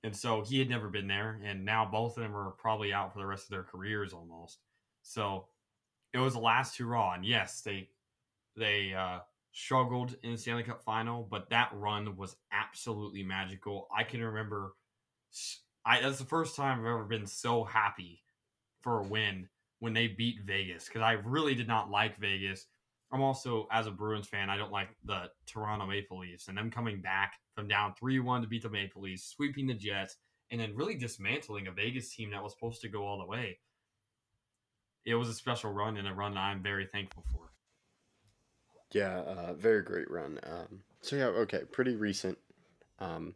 And 0.04 0.14
so 0.14 0.42
he 0.42 0.58
had 0.58 0.68
never 0.68 0.88
been 0.88 1.06
there, 1.06 1.40
and 1.44 1.64
now 1.64 1.88
both 1.90 2.16
of 2.16 2.24
them 2.24 2.36
are 2.36 2.50
probably 2.50 2.92
out 2.92 3.12
for 3.12 3.20
the 3.20 3.26
rest 3.26 3.44
of 3.44 3.50
their 3.50 3.62
careers 3.62 4.12
almost. 4.12 4.58
So 5.02 5.46
it 6.12 6.18
was 6.18 6.34
the 6.34 6.40
last 6.40 6.76
hurrah, 6.76 7.14
and 7.14 7.24
yes, 7.24 7.60
they 7.60 7.88
they 8.56 8.92
uh, 8.92 9.20
struggled 9.52 10.16
in 10.22 10.32
the 10.32 10.38
Stanley 10.38 10.64
Cup 10.64 10.82
final, 10.82 11.26
but 11.30 11.50
that 11.50 11.70
run 11.72 12.16
was 12.16 12.36
absolutely 12.50 13.22
magical. 13.22 13.88
I 13.96 14.02
can 14.02 14.22
remember, 14.22 14.74
I 15.84 16.00
that's 16.00 16.18
the 16.18 16.24
first 16.24 16.56
time 16.56 16.80
I've 16.80 16.86
ever 16.86 17.04
been 17.04 17.26
so 17.26 17.64
happy 17.64 18.22
for 18.80 19.00
a 19.00 19.06
win 19.06 19.48
when 19.80 19.94
they 19.94 20.06
beat 20.06 20.42
Vegas 20.44 20.86
because 20.86 21.02
I 21.02 21.12
really 21.12 21.54
did 21.54 21.68
not 21.68 21.90
like 21.90 22.16
Vegas. 22.18 22.66
I'm 23.12 23.20
also, 23.20 23.68
as 23.70 23.86
a 23.86 23.90
Bruins 23.90 24.26
fan, 24.26 24.48
I 24.48 24.56
don't 24.56 24.72
like 24.72 24.88
the 25.04 25.24
Toronto 25.46 25.86
Maple 25.86 26.20
Leafs 26.20 26.48
and 26.48 26.56
them 26.56 26.70
coming 26.70 27.02
back 27.02 27.34
from 27.54 27.68
down 27.68 27.94
3 27.98 28.20
1 28.20 28.42
to 28.42 28.48
beat 28.48 28.62
the 28.62 28.70
Maple 28.70 29.02
Leafs, 29.02 29.24
sweeping 29.24 29.66
the 29.66 29.74
Jets, 29.74 30.16
and 30.50 30.60
then 30.60 30.74
really 30.74 30.94
dismantling 30.94 31.66
a 31.66 31.72
Vegas 31.72 32.14
team 32.14 32.30
that 32.30 32.42
was 32.42 32.52
supposed 32.52 32.80
to 32.82 32.88
go 32.88 33.04
all 33.04 33.18
the 33.18 33.26
way. 33.26 33.58
It 35.04 35.14
was 35.14 35.28
a 35.28 35.34
special 35.34 35.72
run 35.72 35.96
and 35.96 36.08
a 36.08 36.14
run 36.14 36.38
I'm 36.38 36.62
very 36.62 36.86
thankful 36.86 37.24
for. 37.32 37.50
Yeah, 38.92 39.20
uh, 39.20 39.54
very 39.54 39.82
great 39.82 40.10
run. 40.10 40.38
Um, 40.44 40.80
so 41.00 41.16
yeah, 41.16 41.26
okay, 41.26 41.62
pretty 41.70 41.96
recent 41.96 42.38
um, 42.98 43.34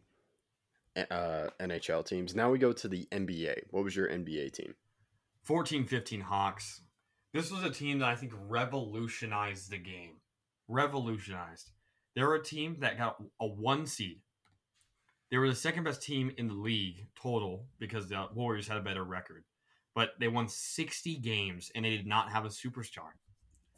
uh, 1.11 1.49
NHL 1.59 2.05
teams. 2.05 2.35
Now 2.35 2.49
we 2.49 2.57
go 2.57 2.73
to 2.73 2.87
the 2.87 3.07
NBA. 3.11 3.63
What 3.71 3.83
was 3.83 3.95
your 3.95 4.09
NBA 4.09 4.53
team? 4.53 4.75
14 5.43 5.85
15 5.85 6.21
Hawks. 6.21 6.81
This 7.33 7.51
was 7.51 7.63
a 7.63 7.69
team 7.69 7.99
that 7.99 8.09
I 8.09 8.15
think 8.15 8.33
revolutionized 8.35 9.69
the 9.69 9.77
game. 9.77 10.17
Revolutionized. 10.67 11.71
They 12.15 12.23
were 12.23 12.35
a 12.35 12.43
team 12.43 12.77
that 12.79 12.97
got 12.97 13.21
a 13.39 13.45
one 13.47 13.85
seed. 13.85 14.21
They 15.29 15.37
were 15.37 15.49
the 15.49 15.55
second 15.55 15.83
best 15.83 16.01
team 16.01 16.31
in 16.37 16.47
the 16.47 16.53
league 16.53 17.07
total 17.21 17.65
because 17.79 18.07
the 18.07 18.27
Warriors 18.33 18.67
had 18.67 18.77
a 18.77 18.81
better 18.81 19.03
record. 19.03 19.43
But 19.93 20.11
they 20.19 20.27
won 20.27 20.47
60 20.47 21.17
games 21.17 21.71
and 21.75 21.83
they 21.83 21.91
did 21.91 22.07
not 22.07 22.31
have 22.31 22.45
a 22.45 22.49
superstar. 22.49 23.11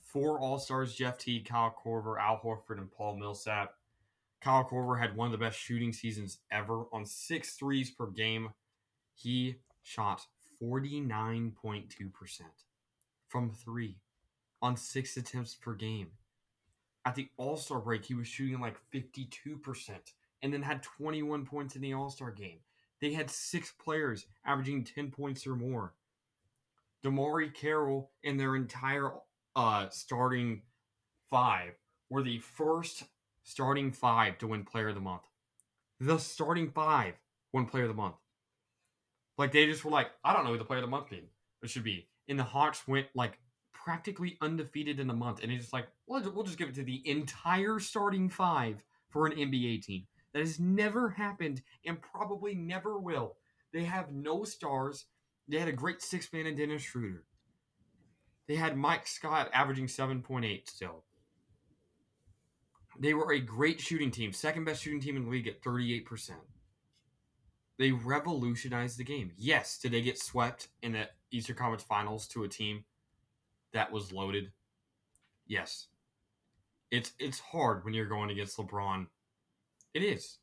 Four 0.01 0.39
All 0.39 0.57
Stars 0.57 0.93
Jeff 0.95 1.17
Teague, 1.17 1.45
Kyle 1.45 1.75
Korver, 1.85 2.19
Al 2.19 2.39
Horford, 2.43 2.77
and 2.79 2.91
Paul 2.91 3.17
Millsap. 3.17 3.73
Kyle 4.41 4.67
Korver 4.69 4.99
had 4.99 5.15
one 5.15 5.27
of 5.27 5.31
the 5.31 5.37
best 5.37 5.59
shooting 5.59 5.91
seasons 5.91 6.39
ever 6.51 6.85
on 6.93 7.05
six 7.05 7.53
threes 7.53 7.91
per 7.91 8.07
game. 8.07 8.49
He 9.15 9.57
shot 9.83 10.25
49.2% 10.61 12.41
from 13.27 13.51
three 13.51 13.97
on 14.61 14.77
six 14.77 15.17
attempts 15.17 15.55
per 15.55 15.73
game. 15.73 16.11
At 17.05 17.15
the 17.15 17.29
All 17.37 17.57
Star 17.57 17.79
break, 17.79 18.05
he 18.05 18.13
was 18.13 18.27
shooting 18.27 18.59
like 18.59 18.77
52% 18.93 19.89
and 20.41 20.53
then 20.53 20.61
had 20.61 20.83
21 20.83 21.45
points 21.45 21.75
in 21.75 21.81
the 21.81 21.93
All 21.93 22.09
Star 22.09 22.31
game. 22.31 22.59
They 23.01 23.13
had 23.13 23.29
six 23.29 23.73
players 23.83 24.25
averaging 24.45 24.83
10 24.83 25.11
points 25.11 25.47
or 25.47 25.55
more. 25.55 25.93
DeMarre 27.03 27.53
Carroll 27.53 28.11
and 28.25 28.39
their 28.39 28.55
entire 28.55 29.11
uh, 29.55 29.87
starting 29.89 30.63
five 31.29 31.73
were 32.09 32.23
the 32.23 32.39
first 32.39 33.03
starting 33.49 33.91
five 33.91 34.37
to 34.37 34.47
win 34.47 34.63
Player 34.63 34.89
of 34.89 34.95
the 34.95 35.01
Month. 35.01 35.23
The 35.99 36.19
starting 36.19 36.69
five 36.69 37.15
won 37.51 37.65
Player 37.65 37.83
of 37.83 37.89
the 37.89 37.95
Month. 37.95 38.15
Like 39.39 39.51
they 39.51 39.65
just 39.65 39.83
were 39.83 39.91
like, 39.91 40.11
I 40.23 40.33
don't 40.33 40.45
know 40.45 40.51
who 40.51 40.57
the 40.59 40.65
Player 40.65 40.79
of 40.79 40.85
the 40.85 40.91
Month 40.91 41.09
be. 41.09 41.23
It 41.63 41.69
should 41.69 41.83
be, 41.83 42.07
and 42.27 42.37
the 42.37 42.43
Hawks 42.43 42.87
went 42.87 43.07
like 43.15 43.39
practically 43.73 44.37
undefeated 44.39 44.99
in 44.99 45.09
a 45.09 45.15
month, 45.15 45.41
and 45.41 45.51
it's 45.51 45.63
just 45.63 45.73
like 45.73 45.87
we'll, 46.07 46.21
we'll 46.31 46.45
just 46.45 46.57
give 46.59 46.69
it 46.69 46.75
to 46.75 46.83
the 46.83 47.01
entire 47.09 47.79
starting 47.79 48.29
five 48.29 48.83
for 49.09 49.25
an 49.25 49.33
NBA 49.33 49.83
team. 49.83 50.05
That 50.33 50.39
has 50.39 50.59
never 50.59 51.09
happened 51.09 51.63
and 51.83 51.99
probably 51.99 52.53
never 52.53 52.99
will. 52.99 53.37
They 53.73 53.83
have 53.83 54.11
no 54.11 54.43
stars. 54.43 55.05
They 55.47 55.57
had 55.57 55.67
a 55.67 55.73
great 55.73 56.03
six 56.03 56.31
man 56.31 56.45
in 56.45 56.55
Dennis 56.55 56.83
Schroeder. 56.83 57.23
They 58.47 58.55
had 58.55 58.77
Mike 58.77 59.07
Scott 59.07 59.49
averaging 59.53 59.87
7.8 59.87 60.69
still. 60.69 61.03
They 62.99 63.13
were 63.13 63.31
a 63.31 63.39
great 63.39 63.79
shooting 63.79 64.11
team, 64.11 64.33
second 64.33 64.65
best 64.65 64.83
shooting 64.83 64.99
team 64.99 65.15
in 65.15 65.23
the 65.23 65.29
league 65.31 65.47
at 65.47 65.63
38%. 65.63 66.31
They 67.77 67.91
revolutionized 67.91 68.99
the 68.99 69.05
game. 69.05 69.31
Yes, 69.37 69.79
did 69.79 69.93
they 69.93 70.01
get 70.01 70.19
swept 70.19 70.67
in 70.83 70.91
the 70.91 71.07
Eastern 71.31 71.55
Conference 71.55 71.83
Finals 71.83 72.27
to 72.27 72.43
a 72.43 72.49
team 72.49 72.83
that 73.71 73.91
was 73.91 74.11
loaded? 74.11 74.51
Yes. 75.47 75.87
It's 76.91 77.13
it's 77.19 77.39
hard 77.39 77.85
when 77.85 77.93
you're 77.93 78.05
going 78.05 78.31
against 78.31 78.57
LeBron. 78.57 79.07
It 79.93 80.03
is. 80.03 80.39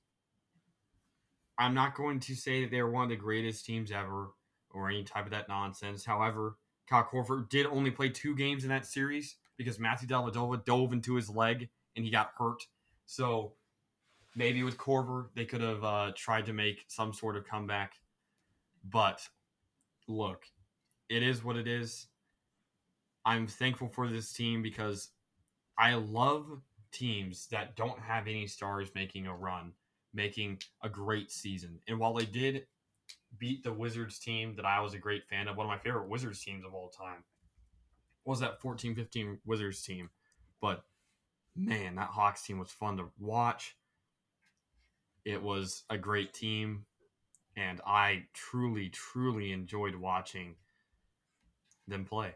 I'm 1.58 1.74
not 1.74 1.94
going 1.94 2.20
to 2.20 2.34
say 2.34 2.62
that 2.62 2.70
they're 2.70 2.88
one 2.88 3.04
of 3.04 3.10
the 3.10 3.16
greatest 3.16 3.66
teams 3.66 3.90
ever 3.90 4.30
or 4.70 4.88
any 4.88 5.04
type 5.04 5.26
of 5.26 5.30
that 5.32 5.48
nonsense. 5.48 6.04
However, 6.06 6.56
Kyle 6.88 7.08
Korver 7.10 7.48
did 7.48 7.66
only 7.66 7.90
play 7.90 8.08
two 8.08 8.34
games 8.34 8.62
in 8.62 8.70
that 8.70 8.86
series 8.86 9.36
because 9.56 9.78
Matthew 9.78 10.08
Dellavedova 10.08 10.64
dove 10.64 10.92
into 10.92 11.16
his 11.16 11.28
leg 11.28 11.68
and 11.96 12.04
he 12.04 12.10
got 12.10 12.32
hurt. 12.38 12.62
So 13.06 13.52
maybe 14.34 14.62
with 14.62 14.76
Korver, 14.78 15.28
they 15.34 15.44
could 15.44 15.62
have 15.62 15.82
uh, 15.82 16.12
tried 16.14 16.46
to 16.46 16.52
make 16.52 16.84
some 16.88 17.12
sort 17.12 17.36
of 17.36 17.46
comeback. 17.46 17.94
But 18.84 19.26
look, 20.06 20.44
it 21.08 21.22
is 21.22 21.42
what 21.42 21.56
it 21.56 21.66
is. 21.66 22.06
I'm 23.24 23.46
thankful 23.46 23.88
for 23.88 24.08
this 24.08 24.32
team 24.32 24.62
because 24.62 25.10
I 25.78 25.94
love 25.94 26.60
teams 26.92 27.48
that 27.48 27.76
don't 27.76 27.98
have 27.98 28.28
any 28.28 28.46
stars 28.46 28.90
making 28.94 29.26
a 29.26 29.34
run, 29.34 29.72
making 30.14 30.58
a 30.82 30.88
great 30.88 31.30
season. 31.30 31.80
And 31.88 31.98
while 31.98 32.14
they 32.14 32.24
did 32.24 32.66
beat 33.38 33.64
the 33.64 33.72
Wizards 33.72 34.18
team 34.18 34.54
that 34.56 34.64
I 34.64 34.80
was 34.80 34.94
a 34.94 34.98
great 34.98 35.26
fan 35.28 35.48
of, 35.48 35.56
one 35.56 35.66
of 35.66 35.70
my 35.70 35.78
favorite 35.78 36.08
Wizards 36.08 36.42
teams 36.42 36.64
of 36.64 36.72
all 36.72 36.88
time, 36.88 37.24
was 38.24 38.40
that 38.40 38.60
14 38.60 38.94
15 38.94 39.38
Wizards 39.44 39.82
team. 39.82 40.10
But 40.60 40.84
man, 41.56 41.96
that 41.96 42.08
Hawks 42.08 42.42
team 42.42 42.58
was 42.58 42.70
fun 42.70 42.96
to 42.98 43.10
watch. 43.18 43.76
It 45.24 45.42
was 45.42 45.84
a 45.90 45.98
great 45.98 46.34
team, 46.34 46.84
and 47.56 47.80
I 47.86 48.24
truly, 48.32 48.90
truly 48.90 49.52
enjoyed 49.52 49.96
watching 49.96 50.54
them 51.88 52.04
play. 52.04 52.34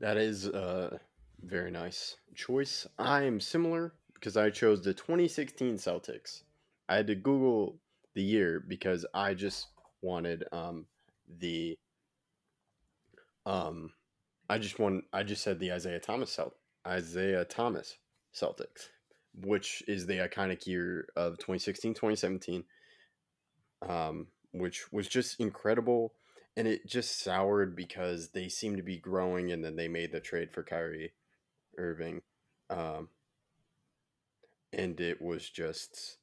That 0.00 0.16
is 0.16 0.46
a 0.46 1.00
very 1.42 1.70
nice 1.70 2.16
choice. 2.34 2.86
I 2.98 3.22
am 3.22 3.40
similar 3.40 3.92
because 4.14 4.36
I 4.36 4.50
chose 4.50 4.82
the 4.82 4.94
2016 4.94 5.76
Celtics. 5.76 6.42
I 6.88 6.96
had 6.96 7.06
to 7.08 7.14
Google 7.14 7.78
the 8.14 8.22
year 8.22 8.64
because 8.66 9.06
I 9.14 9.34
just 9.34 9.68
wanted 10.00 10.44
um, 10.52 10.86
the 11.38 11.76
um 13.44 13.90
I 14.48 14.58
just 14.58 14.78
want 14.78 15.04
I 15.12 15.22
just 15.22 15.42
said 15.42 15.58
the 15.58 15.72
Isaiah 15.72 16.00
Thomas 16.00 16.36
Celt 16.36 16.52
Isaiah 16.86 17.44
Thomas 17.44 17.96
Celtics, 18.34 18.88
which 19.34 19.82
is 19.86 20.06
the 20.06 20.18
iconic 20.18 20.66
year 20.66 21.08
of 21.16 21.38
2016 21.38 21.94
2017, 21.94 22.64
um, 23.88 24.26
which 24.52 24.92
was 24.92 25.08
just 25.08 25.40
incredible. 25.40 26.14
And 26.54 26.68
it 26.68 26.86
just 26.86 27.22
soured 27.22 27.74
because 27.74 28.30
they 28.30 28.48
seemed 28.48 28.76
to 28.76 28.82
be 28.82 28.98
growing, 28.98 29.52
and 29.52 29.64
then 29.64 29.76
they 29.76 29.88
made 29.88 30.12
the 30.12 30.20
trade 30.20 30.50
for 30.52 30.62
Kyrie 30.62 31.12
Irving, 31.78 32.20
um, 32.68 33.08
and 34.70 35.00
it 35.00 35.22
was 35.22 35.48
just 35.48 36.18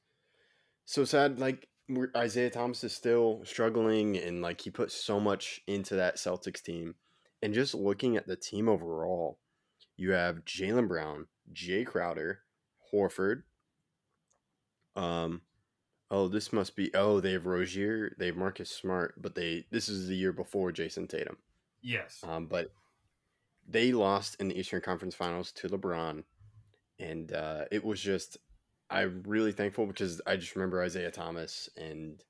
so 0.86 1.04
sad. 1.04 1.40
Like 1.40 1.68
Isaiah 2.16 2.52
Thomas 2.52 2.84
is 2.84 2.94
still 2.94 3.42
struggling, 3.44 4.18
and 4.18 4.44
like 4.44 4.62
he 4.62 4.70
put 4.70 4.92
so 4.92 5.20
much 5.20 5.62
into 5.66 5.96
that 5.96 6.18
Celtics 6.18 6.62
team. 6.62 6.94
And 7.42 7.54
just 7.54 7.74
looking 7.74 8.18
at 8.18 8.28
the 8.28 8.36
team 8.36 8.68
overall, 8.68 9.40
you 9.96 10.12
have 10.12 10.46
Jaylen 10.46 10.88
Brown, 10.88 11.28
Jay 11.52 11.84
Crowder, 11.84 12.40
Horford. 12.94 13.44
Um, 14.96 15.42
oh, 16.12 16.28
this 16.28 16.52
must 16.52 16.76
be. 16.76 16.92
Oh, 16.94 17.20
they 17.20 17.34
have 17.34 17.46
Rozier, 17.46 18.16
they 18.18 18.28
have 18.28 18.36
Marcus 18.36 18.70
Smart, 18.70 19.22
but 19.22 19.36
they 19.36 19.66
this 19.72 19.88
is 19.88 20.08
the 20.08 20.16
year 20.16 20.34
before 20.34 20.72
Jayson 20.72 21.08
Tatum. 21.08 21.38
Yes. 21.82 22.20
Um, 22.28 22.48
but 22.48 22.72
they 23.68 23.92
lost 23.92 24.36
in 24.40 24.50
the 24.50 24.60
Eastern 24.60 24.82
Conference 24.82 25.16
Finals 25.16 25.52
to 25.54 25.70
LeBron, 25.70 26.24
and 27.00 27.32
uh, 27.32 27.66
it 27.72 27.84
was 27.84 28.02
just 28.02 28.38
I'm 28.90 29.24
really 29.26 29.52
thankful 29.52 29.86
because 29.86 30.22
I 30.26 30.36
just 30.36 30.56
remember 30.56 30.84
Isaiah 30.84 31.12
Thomas 31.12 31.70
and 31.78 32.24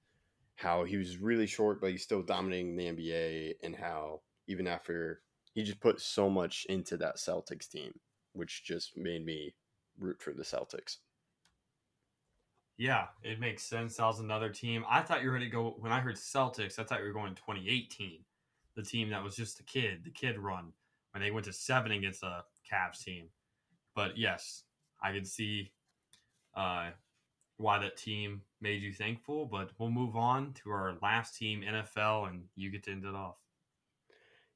how 0.56 0.84
he 0.84 0.98
was 0.98 1.18
really 1.18 1.48
short, 1.48 1.80
but 1.80 1.92
he's 1.92 2.04
still 2.04 2.22
dominating 2.22 2.76
the 2.76 2.86
NBA, 2.86 3.54
and 3.64 3.76
how 3.76 4.22
even 4.50 4.68
after 4.68 5.22
he 5.54 5.64
just 5.64 5.80
put 5.80 6.02
so 6.02 6.30
much 6.30 6.66
into 6.68 6.98
that 6.98 7.18
Celtics 7.18 7.70
team, 7.70 7.94
which 8.34 8.64
just 8.64 8.98
made 8.98 9.26
me 9.26 9.54
root 10.00 10.22
for 10.22 10.34
the 10.34 10.44
Celtics. 10.44 10.98
Yeah, 12.78 13.08
it 13.24 13.40
makes 13.40 13.64
sense. 13.64 13.98
That 13.98 14.06
was 14.06 14.20
another 14.20 14.50
team. 14.50 14.86
I 14.90 15.02
thought 15.02 15.22
you 15.22 15.30
were 15.30 15.38
going 15.38 15.50
to 15.50 15.56
go 15.56 15.76
when 15.80 15.92
I 15.92 16.00
heard 16.00 16.16
Celtics. 16.16 16.80
I 16.80 16.84
thought 16.84 17.00
you 17.00 17.06
were 17.06 17.14
going 17.14 17.36
2018, 17.36 18.22
the 18.76 18.82
team 18.84 19.10
that 19.10 19.24
was 19.24 19.36
just 19.36 19.60
a 19.60 19.64
kid, 19.64 20.02
the 20.04 20.12
kid 20.12 20.40
run 20.40 20.72
when 21.12 21.22
they 21.22 21.32
went 21.32 21.46
to 21.46 21.54
seven 21.54 21.92
against 21.92 22.24
a 22.24 22.44
Cavs 22.72 23.04
team. 23.04 23.26
But 23.96 24.18
yes, 24.18 24.64
I 25.04 25.12
can 25.12 25.26
see 25.26 25.74
uh, 26.56 26.92
why 27.58 27.80
that 27.80 27.98
team 27.98 28.42
made 28.62 28.82
you 28.82 28.94
thankful. 28.94 29.46
But 29.46 29.72
we'll 29.78 29.92
move 29.92 30.16
on 30.16 30.54
to 30.64 30.72
our 30.72 30.96
last 31.02 31.38
team, 31.38 31.62
NFL, 31.62 32.30
and 32.30 32.44
you 32.56 32.72
get 32.72 32.84
to 32.84 32.92
end 32.92 33.06
it 33.06 33.14
off. 33.14 33.36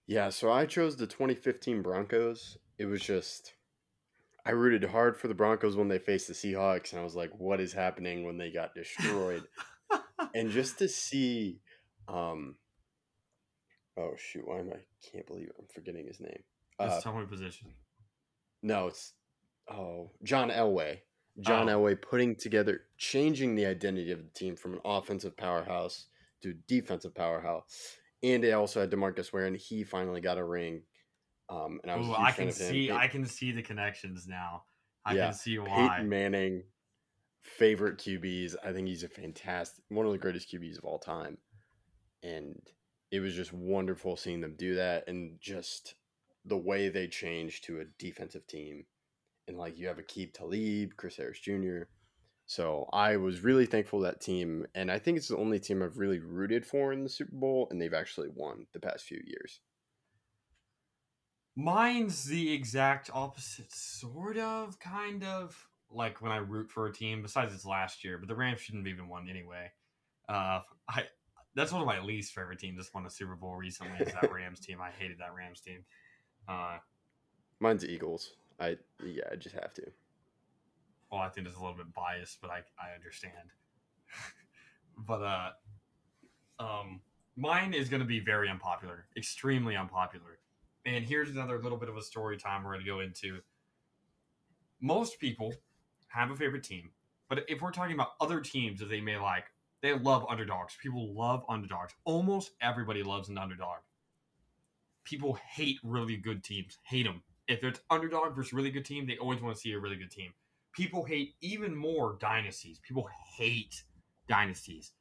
Yeah, 0.08 0.30
so 0.30 0.52
I 0.52 0.66
chose 0.66 0.98
the 0.98 1.08
2015 1.08 1.82
Broncos. 1.82 2.58
It 2.78 2.86
was 2.86 3.02
just 3.02 3.54
I 4.46 4.52
rooted 4.52 4.84
hard 4.84 5.18
for 5.18 5.28
the 5.28 5.34
Broncos 5.34 5.78
when 5.78 5.88
they 5.88 6.00
faced 6.00 6.28
the 6.28 6.34
Seahawks, 6.34 6.92
and 6.92 7.00
I 7.00 7.04
was 7.04 7.16
like, 7.16 7.32
"What 7.38 7.62
is 7.62 7.72
happening?" 7.72 8.26
When 8.26 8.38
they 8.38 8.52
got 8.52 8.76
destroyed, 8.76 9.44
and 10.36 10.52
just 10.52 10.80
to 10.80 10.90
see, 10.90 11.62
um, 12.08 12.56
oh 13.98 14.16
shoot, 14.18 14.46
why 14.46 14.60
am 14.60 14.72
I? 14.74 14.80
Can't 15.12 15.26
believe 15.26 15.48
it. 15.48 15.56
I'm 15.58 15.68
forgetting 15.74 16.08
his 16.08 16.20
name. 16.20 16.44
Uh, 16.78 17.00
tell 17.00 17.18
me 17.18 17.26
position. 17.26 17.70
No, 18.62 18.88
it's 18.88 19.14
oh 19.72 20.12
John 20.24 20.50
Elway. 20.50 21.00
John 21.40 21.70
oh. 21.70 21.80
Elway 21.80 22.00
putting 22.00 22.36
together, 22.36 22.82
changing 22.98 23.56
the 23.56 23.66
identity 23.66 24.12
of 24.12 24.20
the 24.20 24.30
team 24.30 24.56
from 24.56 24.74
an 24.74 24.82
offensive 24.84 25.36
powerhouse 25.38 26.08
to 26.42 26.54
defensive 26.68 27.16
powerhouse. 27.16 27.64
And 28.24 28.44
they 28.44 28.54
also 28.54 28.80
had 28.80 28.90
DeMarcus 28.90 29.34
Ware, 29.34 29.46
and 29.46 29.58
he 29.58 29.84
finally 29.84 30.22
got 30.22 30.38
a 30.38 30.44
ring. 30.44 30.84
Um, 31.50 31.80
and 31.84 31.92
I 31.92 31.98
was 31.98 32.08
Ooh, 32.08 32.16
I 32.16 32.32
can 32.32 32.52
see 32.52 32.92
I 32.92 33.08
can 33.08 33.26
see 33.26 33.52
the 33.52 33.62
connections 33.62 34.28
now. 34.28 34.64
I 35.06 35.16
yeah, 35.16 35.26
can 35.26 35.34
see 35.34 35.60
why. 35.60 35.68
Peyton 35.68 36.10
Manning, 36.10 36.64
favorite 37.42 37.98
QBs. 37.98 38.56
I 38.64 38.72
think 38.72 38.88
he's 38.88 39.04
a 39.04 39.10
fantastic, 39.10 39.84
one 39.90 40.06
of 40.06 40.12
the 40.14 40.18
greatest 40.18 40.52
QBs 40.52 40.78
of 40.78 40.86
all 40.86 41.00
time. 41.00 41.38
And 42.24 42.62
it 43.12 43.20
was 43.20 43.36
just 43.36 43.52
wonderful 43.52 44.16
seeing 44.16 44.40
them 44.40 44.56
do 44.58 44.76
that, 44.76 45.08
and 45.08 45.38
just 45.42 45.96
the 46.46 46.58
way 46.58 46.88
they 46.90 47.08
changed 47.08 47.66
to 47.66 47.82
a 47.82 47.86
defensive 48.00 48.48
team 48.48 48.86
and 49.48 49.58
like 49.58 49.78
you 49.78 49.88
have 49.88 49.98
Aqib 49.98 50.34
Talib, 50.34 50.96
Chris 50.98 51.18
Harris 51.18 51.40
Jr. 51.40 51.84
So 52.46 52.90
I 52.92 53.18
was 53.18 53.42
really 53.42 53.66
thankful 53.66 54.02
that 54.02 54.22
team, 54.22 54.66
and 54.76 54.92
I 54.92 55.00
think 55.00 55.18
it's 55.18 55.30
the 55.30 55.38
only 55.38 55.60
team 55.60 55.82
I've 55.82 55.98
really 55.98 56.20
rooted 56.20 56.66
for 56.66 56.92
in 56.92 57.04
the 57.04 57.10
Super 57.10 57.36
Bowl, 57.36 57.68
and 57.72 57.82
they've 57.82 57.94
actually 57.94 58.30
won 58.34 58.68
the 58.74 58.80
past 58.80 59.06
few 59.06 59.22
years. 59.26 59.62
Mine's 61.56 62.26
the 62.26 62.52
exact 62.52 63.10
opposite, 63.14 63.72
sort 63.72 64.38
of, 64.38 64.80
kind 64.80 65.24
of. 65.24 65.68
Like 65.90 66.22
when 66.24 66.32
I 66.32 66.38
root 66.38 66.72
for 66.72 66.88
a 66.88 66.94
team, 66.94 67.22
besides 67.22 67.54
it's 67.54 67.66
last 67.66 68.04
year, 68.04 68.18
but 68.18 68.28
the 68.28 68.36
Rams 68.36 68.62
shouldn't 68.62 68.88
have 68.88 68.94
even 68.94 69.08
won 69.08 69.30
anyway. 69.30 69.72
Uh, 70.28 70.62
I 70.90 71.04
that's 71.56 71.72
one 71.72 71.82
of 71.82 71.88
my 71.88 72.02
least 72.02 72.34
favorite 72.34 72.58
teams. 72.58 72.80
Just 72.80 72.96
won 72.96 73.06
a 73.06 73.10
Super 73.12 73.36
Bowl 73.36 73.56
recently. 73.56 74.00
Is 74.00 74.12
that 74.14 74.34
Rams 74.34 74.60
team? 74.60 74.80
I 74.82 74.90
hated 74.90 75.20
that 75.20 75.36
Rams 75.36 75.62
team. 75.62 75.86
Uh, 76.48 76.78
Mine's 77.60 77.86
Eagles. 77.86 78.32
I 78.60 78.78
yeah, 79.06 79.26
I 79.32 79.36
just 79.36 79.54
have 79.54 79.74
to. 79.76 79.84
Well, 81.14 81.22
I 81.22 81.30
think 81.30 81.48
it's 81.48 81.58
a 81.58 81.62
little 81.62 81.78
bit 81.78 81.94
biased, 81.94 82.42
but 82.42 82.52
I 82.52 82.64
I 82.80 82.96
understand. 82.96 83.54
but 84.98 85.22
uh, 85.22 85.52
um, 86.60 87.02
mine 87.36 87.74
is 87.74 87.90
going 87.90 88.02
to 88.02 88.08
be 88.08 88.20
very 88.20 88.50
unpopular, 88.50 89.08
extremely 89.18 89.76
unpopular. 89.76 90.40
And 90.86 91.06
here's 91.06 91.30
another 91.30 91.62
little 91.62 91.78
bit 91.78 91.90
of 91.90 91.98
a 91.98 92.04
story 92.04 92.38
time 92.38 92.64
we're 92.64 92.74
going 92.74 92.86
to 92.86 92.92
go 92.92 93.02
into. 93.02 93.42
Most 94.82 95.20
people 95.20 95.64
have 96.10 96.30
a 96.30 96.36
favorite 96.36 96.64
team, 96.64 96.92
but 97.28 97.44
if 97.50 97.62
we're 97.62 97.72
talking 97.72 97.96
about 97.96 98.16
other 98.22 98.42
teams 98.42 98.80
that 98.82 98.90
they 98.90 99.02
may 99.02 99.18
like, 99.18 99.52
They 99.82 99.94
love 99.94 100.26
underdogs. 100.30 100.76
People 100.78 101.14
love 101.14 101.46
underdogs. 101.50 101.96
Almost 102.06 102.54
everybody 102.62 103.04
loves 103.04 103.30
an 103.30 103.38
underdog. 103.40 103.80
People 105.06 105.36
hate 105.36 105.80
really 105.84 106.18
good 106.18 106.44
teams. 106.44 106.78
Hate 106.84 107.04
them. 107.06 107.24
If 107.48 107.64
it's 107.64 107.80
underdog 107.90 108.36
versus 108.36 108.54
really 108.54 108.72
good 108.72 108.86
team, 108.86 109.08
they 109.08 109.18
always 109.18 109.42
want 109.42 109.56
to 109.56 109.62
see 109.62 109.74
a 109.74 109.80
really 109.80 109.98
good 109.98 110.12
team. 110.12 110.34
People 110.74 111.06
hate 111.06 111.36
even 111.42 111.76
more 111.76 112.18
dynasties. 112.20 112.80
People 112.80 113.08
hate 113.38 113.84
dynasties. 114.28 114.92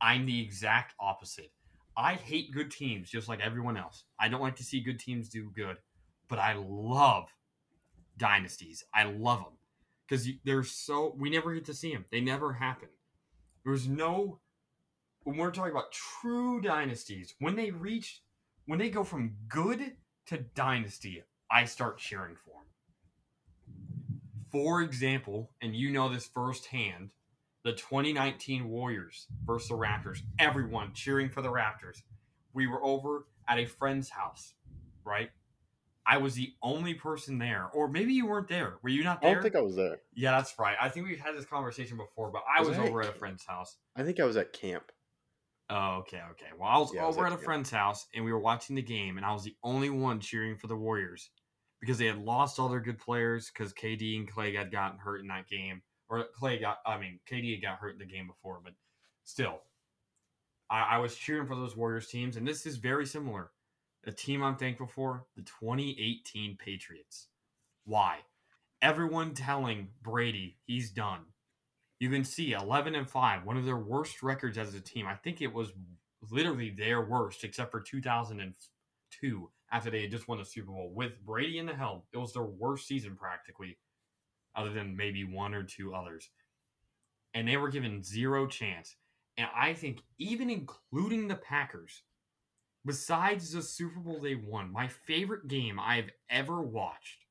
I'm 0.00 0.26
the 0.26 0.40
exact 0.40 0.94
opposite. 1.00 1.50
I 1.96 2.14
hate 2.14 2.52
good 2.52 2.70
teams 2.70 3.10
just 3.10 3.28
like 3.28 3.40
everyone 3.40 3.76
else. 3.76 4.04
I 4.20 4.28
don't 4.28 4.40
like 4.40 4.56
to 4.56 4.64
see 4.64 4.80
good 4.80 5.00
teams 5.00 5.28
do 5.28 5.50
good, 5.54 5.76
but 6.28 6.38
I 6.38 6.54
love 6.54 7.28
dynasties. 8.16 8.84
I 8.94 9.04
love 9.04 9.40
them 9.40 9.58
because 10.06 10.28
they're 10.44 10.62
so. 10.62 11.16
We 11.18 11.30
never 11.30 11.52
get 11.54 11.64
to 11.66 11.74
see 11.74 11.92
them. 11.92 12.04
They 12.12 12.20
never 12.20 12.52
happen. 12.52 12.88
There's 13.64 13.88
no. 13.88 14.38
When 15.24 15.36
we're 15.36 15.50
talking 15.50 15.72
about 15.72 15.92
true 15.92 16.60
dynasties, 16.60 17.34
when 17.40 17.56
they 17.56 17.70
reach, 17.70 18.22
when 18.66 18.78
they 18.78 18.88
go 18.88 19.02
from 19.02 19.34
good 19.48 19.96
to 20.26 20.38
dynasty, 20.54 21.22
I 21.50 21.64
start 21.64 21.98
cheering 21.98 22.36
for 22.36 22.50
them. 22.50 22.67
For 24.50 24.80
example, 24.82 25.50
and 25.60 25.74
you 25.74 25.90
know 25.90 26.08
this 26.08 26.26
firsthand, 26.26 27.12
the 27.64 27.72
2019 27.72 28.68
Warriors 28.68 29.26
versus 29.44 29.68
the 29.68 29.74
Raptors. 29.74 30.20
Everyone 30.38 30.92
cheering 30.94 31.28
for 31.28 31.42
the 31.42 31.50
Raptors. 31.50 32.02
We 32.54 32.66
were 32.66 32.82
over 32.84 33.26
at 33.46 33.58
a 33.58 33.66
friend's 33.66 34.08
house, 34.10 34.54
right? 35.04 35.30
I 36.06 36.16
was 36.16 36.34
the 36.34 36.54
only 36.62 36.94
person 36.94 37.38
there, 37.38 37.68
or 37.74 37.86
maybe 37.88 38.14
you 38.14 38.26
weren't 38.26 38.48
there. 38.48 38.78
Were 38.82 38.88
you 38.88 39.04
not 39.04 39.18
I 39.18 39.26
there? 39.26 39.34
don't 39.34 39.42
think 39.42 39.56
I 39.56 39.60
was 39.60 39.76
there. 39.76 39.98
yeah, 40.14 40.30
that's 40.30 40.58
right. 40.58 40.76
I 40.80 40.88
think 40.88 41.06
we've 41.06 41.20
had 41.20 41.36
this 41.36 41.44
conversation 41.44 41.98
before, 41.98 42.30
but 42.30 42.42
I 42.48 42.60
Was 42.60 42.70
was 42.70 42.78
I 42.78 42.84
at 42.84 42.88
over 42.88 43.02
at 43.02 43.08
a 43.10 43.12
friend's 43.12 43.44
house. 43.44 43.76
I 43.94 44.04
think 44.04 44.18
I 44.18 44.24
was 44.24 44.38
at 44.38 44.54
camp. 44.54 44.90
Oh, 45.68 45.96
okay, 45.98 46.22
okay. 46.30 46.46
Well, 46.58 46.66
I 46.70 46.78
was 46.78 46.94
Yeah, 46.94 47.04
I 47.04 47.06
was 47.06 47.16
over 47.16 47.26
at 47.26 47.32
at 47.34 47.40
a 47.40 47.42
friend's 47.42 47.70
house, 47.70 48.06
and 48.14 48.24
we 48.24 48.32
were 48.32 48.40
watching 48.40 48.74
the 48.74 48.80
game, 48.82 49.18
and 49.18 49.26
I 49.26 49.34
was 49.34 49.44
the 49.44 49.54
only 49.62 49.90
one 49.90 50.18
cheering 50.20 50.56
for 50.56 50.66
the 50.66 50.76
Warriors 50.76 51.28
because 51.80 51.98
they 51.98 52.06
had 52.06 52.18
lost 52.18 52.58
all 52.58 52.68
their 52.68 52.80
good 52.80 52.98
players 52.98 53.50
because 53.50 53.72
KD 53.72 54.18
and 54.18 54.30
Klay 54.30 54.54
had 54.54 54.72
gotten 54.72 54.98
hurt 54.98 55.20
in 55.20 55.28
that 55.28 55.48
game, 55.48 55.82
or 56.08 56.26
Klay 56.40 56.60
got. 56.60 56.78
I 56.86 56.98
mean, 56.98 57.20
KD 57.30 57.54
had 57.54 57.62
got 57.62 57.78
hurt 57.78 57.92
in 57.92 57.98
the 57.98 58.04
game 58.04 58.26
before, 58.26 58.60
but 58.62 58.74
still, 59.24 59.60
I, 60.70 60.80
I 60.80 60.98
was 60.98 61.16
cheering 61.16 61.46
for 61.46 61.54
those 61.54 61.76
Warriors 61.76 62.08
teams, 62.08 62.36
and 62.36 62.46
this 62.46 62.66
is 62.66 62.76
very 62.76 63.06
similar. 63.06 63.50
A 64.06 64.12
team 64.12 64.42
I'm 64.42 64.56
thankful 64.56 64.86
for: 64.86 65.26
the 65.36 65.42
2018 65.42 66.56
Patriots. 66.56 67.28
Why? 67.84 68.18
Everyone 68.80 69.34
telling 69.34 69.88
Brady 70.02 70.56
he's 70.66 70.90
done. 70.90 71.20
You 71.98 72.10
can 72.10 72.22
see 72.22 72.52
11 72.52 72.94
and 72.94 73.10
5, 73.10 73.44
one 73.44 73.56
of 73.56 73.64
their 73.64 73.76
worst 73.76 74.22
records 74.22 74.56
as 74.56 74.72
a 74.74 74.80
team. 74.80 75.06
I 75.06 75.16
think 75.16 75.42
it 75.42 75.52
was 75.52 75.72
literally 76.30 76.70
their 76.70 77.02
worst, 77.04 77.42
except 77.42 77.72
for 77.72 77.80
2002 77.80 79.50
after 79.70 79.90
they 79.90 80.02
had 80.02 80.10
just 80.10 80.28
won 80.28 80.38
the 80.38 80.44
Super 80.44 80.72
Bowl 80.72 80.90
with 80.94 81.24
Brady 81.24 81.58
in 81.58 81.66
the 81.66 81.74
helm. 81.74 82.02
It 82.12 82.18
was 82.18 82.32
their 82.32 82.44
worst 82.44 82.86
season 82.86 83.16
practically, 83.16 83.78
other 84.56 84.72
than 84.72 84.96
maybe 84.96 85.24
one 85.24 85.54
or 85.54 85.62
two 85.62 85.94
others. 85.94 86.30
And 87.34 87.46
they 87.46 87.56
were 87.56 87.68
given 87.70 88.02
zero 88.02 88.46
chance. 88.46 88.96
And 89.36 89.48
I 89.54 89.74
think, 89.74 90.00
even 90.18 90.50
including 90.50 91.28
the 91.28 91.36
Packers, 91.36 92.02
besides 92.84 93.52
the 93.52 93.62
Super 93.62 94.00
Bowl 94.00 94.20
they 94.20 94.34
won, 94.34 94.72
my 94.72 94.88
favorite 94.88 95.48
game 95.48 95.78
I've 95.78 96.10
ever 96.30 96.62
watched 96.62 97.24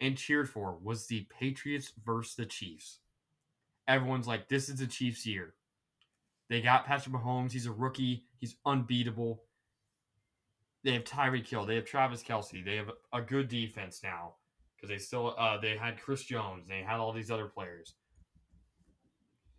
and 0.00 0.16
cheered 0.16 0.48
for 0.48 0.76
was 0.82 1.06
the 1.06 1.26
Patriots 1.38 1.92
versus 2.04 2.34
the 2.34 2.46
Chiefs. 2.46 2.98
Everyone's 3.86 4.26
like, 4.26 4.48
this 4.48 4.68
is 4.68 4.76
the 4.76 4.86
Chiefs' 4.86 5.26
year. 5.26 5.54
They 6.48 6.60
got 6.60 6.86
Patrick 6.86 7.14
Mahomes. 7.14 7.52
He's 7.52 7.66
a 7.66 7.72
rookie. 7.72 8.24
He's 8.38 8.56
unbeatable. 8.66 9.44
They 10.84 10.92
have 10.92 11.04
Tyreek 11.04 11.48
Hill. 11.48 11.64
They 11.64 11.76
have 11.76 11.84
Travis 11.84 12.22
Kelce. 12.22 12.64
They 12.64 12.76
have 12.76 12.90
a 13.12 13.20
good 13.20 13.48
defense 13.48 14.00
now 14.02 14.34
because 14.76 14.88
they 14.88 14.98
still 14.98 15.34
uh, 15.38 15.58
they 15.58 15.76
had 15.76 16.00
Chris 16.00 16.24
Jones. 16.24 16.66
They 16.68 16.82
had 16.82 16.98
all 16.98 17.12
these 17.12 17.30
other 17.30 17.46
players. 17.46 17.94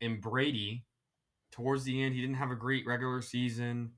And 0.02 0.20
Brady, 0.20 0.86
towards 1.52 1.86
the 1.86 2.04
end, 2.04 2.14
he 2.14 2.22
didn't 2.22 2.36
have 2.36 2.52
a 2.52 2.56
great 2.56 2.86
regular 2.86 3.22
season, 3.22 3.92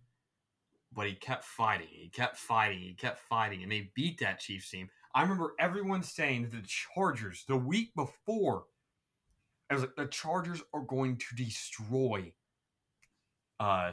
but 0.94 1.08
he 1.08 1.16
kept 1.16 1.44
fighting. 1.44 1.88
He 1.92 2.10
kept 2.10 2.38
fighting. 2.38 2.80
He 2.80 2.94
kept 2.94 3.20
fighting, 3.20 3.64
and 3.64 3.72
they 3.72 3.92
beat 3.96 4.20
that 4.20 4.40
Chiefs 4.40 4.70
team. 4.70 4.90
I 5.16 5.24
remember 5.24 5.54
everyone 5.60 6.04
saying 6.04 6.44
that 6.44 6.52
the 6.52 6.68
Chargers 6.68 7.46
the 7.48 7.58
week 7.58 7.96
before 7.96 8.66
I 9.70 9.74
was 9.74 9.84
like, 9.84 9.96
the 9.96 10.06
Chargers 10.08 10.62
are 10.74 10.82
going 10.82 11.18
to 11.18 11.36
destroy 11.36 12.32
uh, 13.60 13.92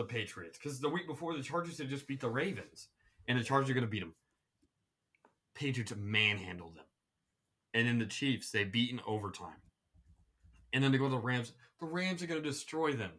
the 0.00 0.12
Patriots 0.12 0.58
because 0.58 0.80
the 0.80 0.88
week 0.88 1.06
before 1.06 1.36
the 1.36 1.42
Chargers 1.42 1.78
had 1.78 1.88
just 1.88 2.06
beat 2.06 2.20
the 2.20 2.28
Ravens, 2.28 2.88
and 3.28 3.38
the 3.38 3.44
Chargers 3.44 3.70
are 3.70 3.74
going 3.74 3.84
to 3.84 3.90
beat 3.90 4.00
them. 4.00 4.14
Patriots 5.54 5.92
manhandled 5.96 6.76
them, 6.76 6.84
and 7.74 7.86
then 7.86 7.98
the 7.98 8.06
Chiefs 8.06 8.50
they 8.50 8.64
beat 8.64 8.90
in 8.90 9.00
overtime, 9.06 9.62
and 10.72 10.82
then 10.82 10.90
they 10.90 10.98
go 10.98 11.04
to 11.04 11.10
the 11.10 11.18
Rams. 11.18 11.52
The 11.80 11.86
Rams 11.86 12.22
are 12.22 12.26
going 12.26 12.42
to 12.42 12.48
destroy 12.48 12.92
them. 12.92 13.12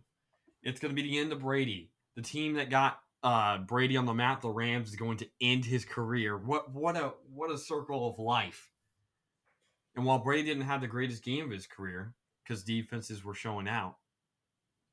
It's 0.64 0.80
going 0.80 0.96
to 0.96 1.02
be 1.02 1.08
the 1.08 1.18
end 1.18 1.32
of 1.32 1.40
Brady, 1.40 1.92
the 2.16 2.22
team 2.22 2.54
that 2.56 2.70
got 2.70 3.00
uh, 3.24 3.60
Brady 3.60 3.98
on 3.98 4.06
the 4.06 4.14
map. 4.14 4.42
The 4.42 4.50
Rams 4.50 4.90
is 4.90 4.96
going 4.96 5.18
to 5.18 5.28
end 5.40 5.66
his 5.66 5.86
career. 5.86 6.38
What 6.38 6.74
what 6.74 6.98
a 6.98 7.14
what 7.34 7.52
a 7.52 7.58
circle 7.58 8.10
of 8.10 8.20
life. 8.20 8.70
And 9.96 10.06
while 10.06 10.20
Brady 10.20 10.44
didn't 10.44 10.64
have 10.64 10.82
the 10.82 10.88
greatest 10.88 11.24
game 11.24 11.46
of 11.46 11.52
his 11.52 11.68
career 11.68 12.14
because 12.44 12.64
defenses 12.64 13.26
were 13.26 13.34
showing 13.34 13.68
out, 13.68 13.98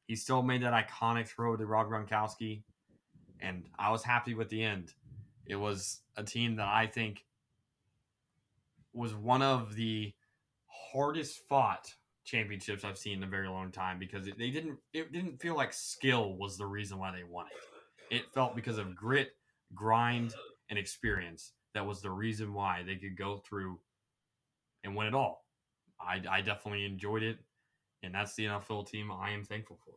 he 0.08 0.16
still 0.16 0.42
made 0.42 0.62
that 0.62 0.72
iconic 0.72 1.28
throw 1.28 1.56
to 1.56 1.66
Rob 1.66 1.88
Gronkowski, 1.88 2.62
and 3.40 3.64
I 3.78 3.90
was 3.92 4.02
happy 4.02 4.34
with 4.34 4.48
the 4.48 4.64
end. 4.64 4.94
It 5.46 5.56
was 5.56 6.00
a 6.16 6.24
team 6.24 6.56
that 6.56 6.66
I 6.66 6.86
think 6.86 7.24
was 8.92 9.14
one 9.14 9.42
of 9.42 9.76
the 9.76 10.12
hardest 10.66 11.42
fought 11.48 11.94
championships 12.24 12.84
I've 12.84 12.98
seen 12.98 13.18
in 13.18 13.24
a 13.24 13.30
very 13.30 13.48
long 13.48 13.70
time 13.70 13.98
because 13.98 14.26
it, 14.26 14.38
they 14.38 14.50
didn't 14.50 14.78
it 14.92 15.12
didn't 15.12 15.40
feel 15.40 15.56
like 15.56 15.72
skill 15.72 16.36
was 16.36 16.58
the 16.58 16.66
reason 16.66 16.98
why 16.98 17.12
they 17.12 17.22
won 17.22 17.46
it. 17.46 18.14
It 18.16 18.32
felt 18.32 18.56
because 18.56 18.78
of 18.78 18.96
grit, 18.96 19.32
grind, 19.74 20.34
and 20.70 20.78
experience 20.78 21.52
that 21.74 21.86
was 21.86 22.00
the 22.00 22.10
reason 22.10 22.54
why 22.54 22.82
they 22.84 22.96
could 22.96 23.16
go 23.16 23.42
through 23.46 23.78
and 24.84 24.96
win 24.96 25.06
it 25.06 25.14
all. 25.14 25.44
I, 26.00 26.22
I 26.30 26.40
definitely 26.40 26.84
enjoyed 26.84 27.22
it, 27.22 27.38
and 28.02 28.14
that's 28.14 28.34
the 28.34 28.46
NFL 28.46 28.88
team 28.88 29.10
I 29.10 29.30
am 29.30 29.44
thankful 29.44 29.78
for. 29.84 29.94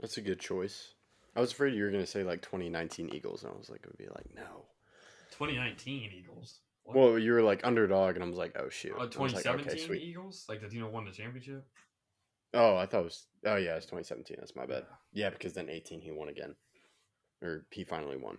That's 0.00 0.16
a 0.16 0.22
good 0.22 0.40
choice. 0.40 0.94
I 1.36 1.40
was 1.40 1.52
afraid 1.52 1.74
you 1.74 1.84
were 1.84 1.90
gonna 1.90 2.06
say 2.06 2.24
like 2.24 2.42
2019 2.42 3.14
Eagles, 3.14 3.44
and 3.44 3.52
I 3.52 3.56
was 3.56 3.70
like, 3.70 3.80
it 3.82 3.88
would 3.88 3.98
be 3.98 4.08
like 4.08 4.26
no. 4.34 4.66
2019 5.32 6.10
Eagles. 6.12 6.60
What? 6.84 6.96
Well, 6.96 7.18
you 7.18 7.32
were 7.32 7.42
like 7.42 7.60
underdog, 7.64 8.16
and 8.16 8.24
I 8.24 8.26
was 8.26 8.36
like, 8.36 8.56
oh 8.58 8.68
shoot. 8.68 8.92
Uh, 8.92 9.02
I 9.02 9.04
was 9.04 9.34
like, 9.34 9.44
2017 9.44 9.90
okay. 9.90 10.00
Eagles, 10.02 10.46
like 10.48 10.60
the 10.60 10.68
team 10.68 10.82
that 10.82 10.92
won 10.92 11.04
the 11.04 11.12
championship. 11.12 11.64
Oh, 12.52 12.76
I 12.76 12.86
thought 12.86 13.00
it 13.00 13.04
was. 13.04 13.26
Oh 13.46 13.56
yeah, 13.56 13.76
it's 13.76 13.86
2017. 13.86 14.36
That's 14.40 14.56
my 14.56 14.66
bad. 14.66 14.84
Yeah, 15.12 15.30
because 15.30 15.52
then 15.52 15.68
18 15.68 16.00
he 16.00 16.10
won 16.10 16.28
again, 16.28 16.54
or 17.42 17.64
he 17.70 17.84
finally 17.84 18.16
won. 18.16 18.38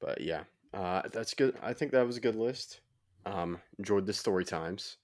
But 0.00 0.20
yeah, 0.20 0.42
uh, 0.74 1.02
that's 1.12 1.34
good. 1.34 1.56
I 1.62 1.72
think 1.72 1.92
that 1.92 2.06
was 2.06 2.16
a 2.16 2.20
good 2.20 2.36
list. 2.36 2.80
Um, 3.24 3.60
enjoyed 3.78 4.06
the 4.06 4.12
story 4.12 4.44
times. 4.44 4.96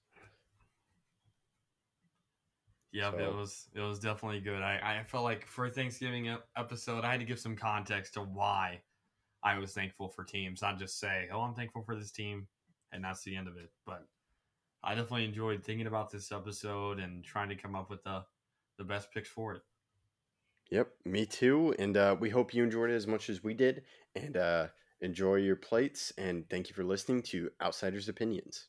Yeah, 2.91 3.11
it 3.15 3.33
was 3.33 3.69
it 3.75 3.81
was 3.81 3.99
definitely 3.99 4.39
good. 4.39 4.63
I, 4.63 4.99
I 4.99 5.03
felt 5.03 5.23
like 5.23 5.45
for 5.45 5.65
a 5.67 5.69
Thanksgiving 5.69 6.35
episode, 6.57 7.05
I 7.05 7.11
had 7.11 7.19
to 7.19 7.25
give 7.25 7.39
some 7.39 7.55
context 7.55 8.15
to 8.15 8.21
why 8.21 8.81
I 9.43 9.59
was 9.59 9.73
thankful 9.73 10.09
for 10.09 10.23
teams, 10.23 10.61
not 10.61 10.79
just 10.79 10.99
say, 10.99 11.29
"Oh, 11.31 11.41
I'm 11.41 11.55
thankful 11.55 11.83
for 11.83 11.95
this 11.95 12.11
team," 12.11 12.47
and 12.91 13.03
that's 13.03 13.23
the 13.23 13.35
end 13.35 13.47
of 13.47 13.57
it. 13.57 13.71
But 13.85 14.07
I 14.83 14.95
definitely 14.95 15.25
enjoyed 15.25 15.63
thinking 15.63 15.87
about 15.87 16.11
this 16.11 16.31
episode 16.31 16.99
and 16.99 17.23
trying 17.23 17.49
to 17.49 17.55
come 17.55 17.75
up 17.75 17.89
with 17.89 18.03
the 18.03 18.25
the 18.77 18.85
best 18.85 19.11
picks 19.11 19.29
for 19.29 19.55
it. 19.55 19.63
Yep, 20.71 20.93
me 21.05 21.25
too. 21.25 21.75
And 21.79 21.97
uh, 21.97 22.15
we 22.19 22.29
hope 22.29 22.53
you 22.53 22.63
enjoyed 22.63 22.89
it 22.91 22.95
as 22.95 23.07
much 23.07 23.29
as 23.29 23.43
we 23.43 23.53
did. 23.53 23.83
And 24.15 24.37
uh, 24.37 24.69
enjoy 25.01 25.35
your 25.35 25.55
plates. 25.55 26.11
And 26.17 26.49
thank 26.49 26.69
you 26.69 26.75
for 26.75 26.83
listening 26.83 27.23
to 27.23 27.51
Outsiders 27.61 28.07
Opinions. 28.09 28.68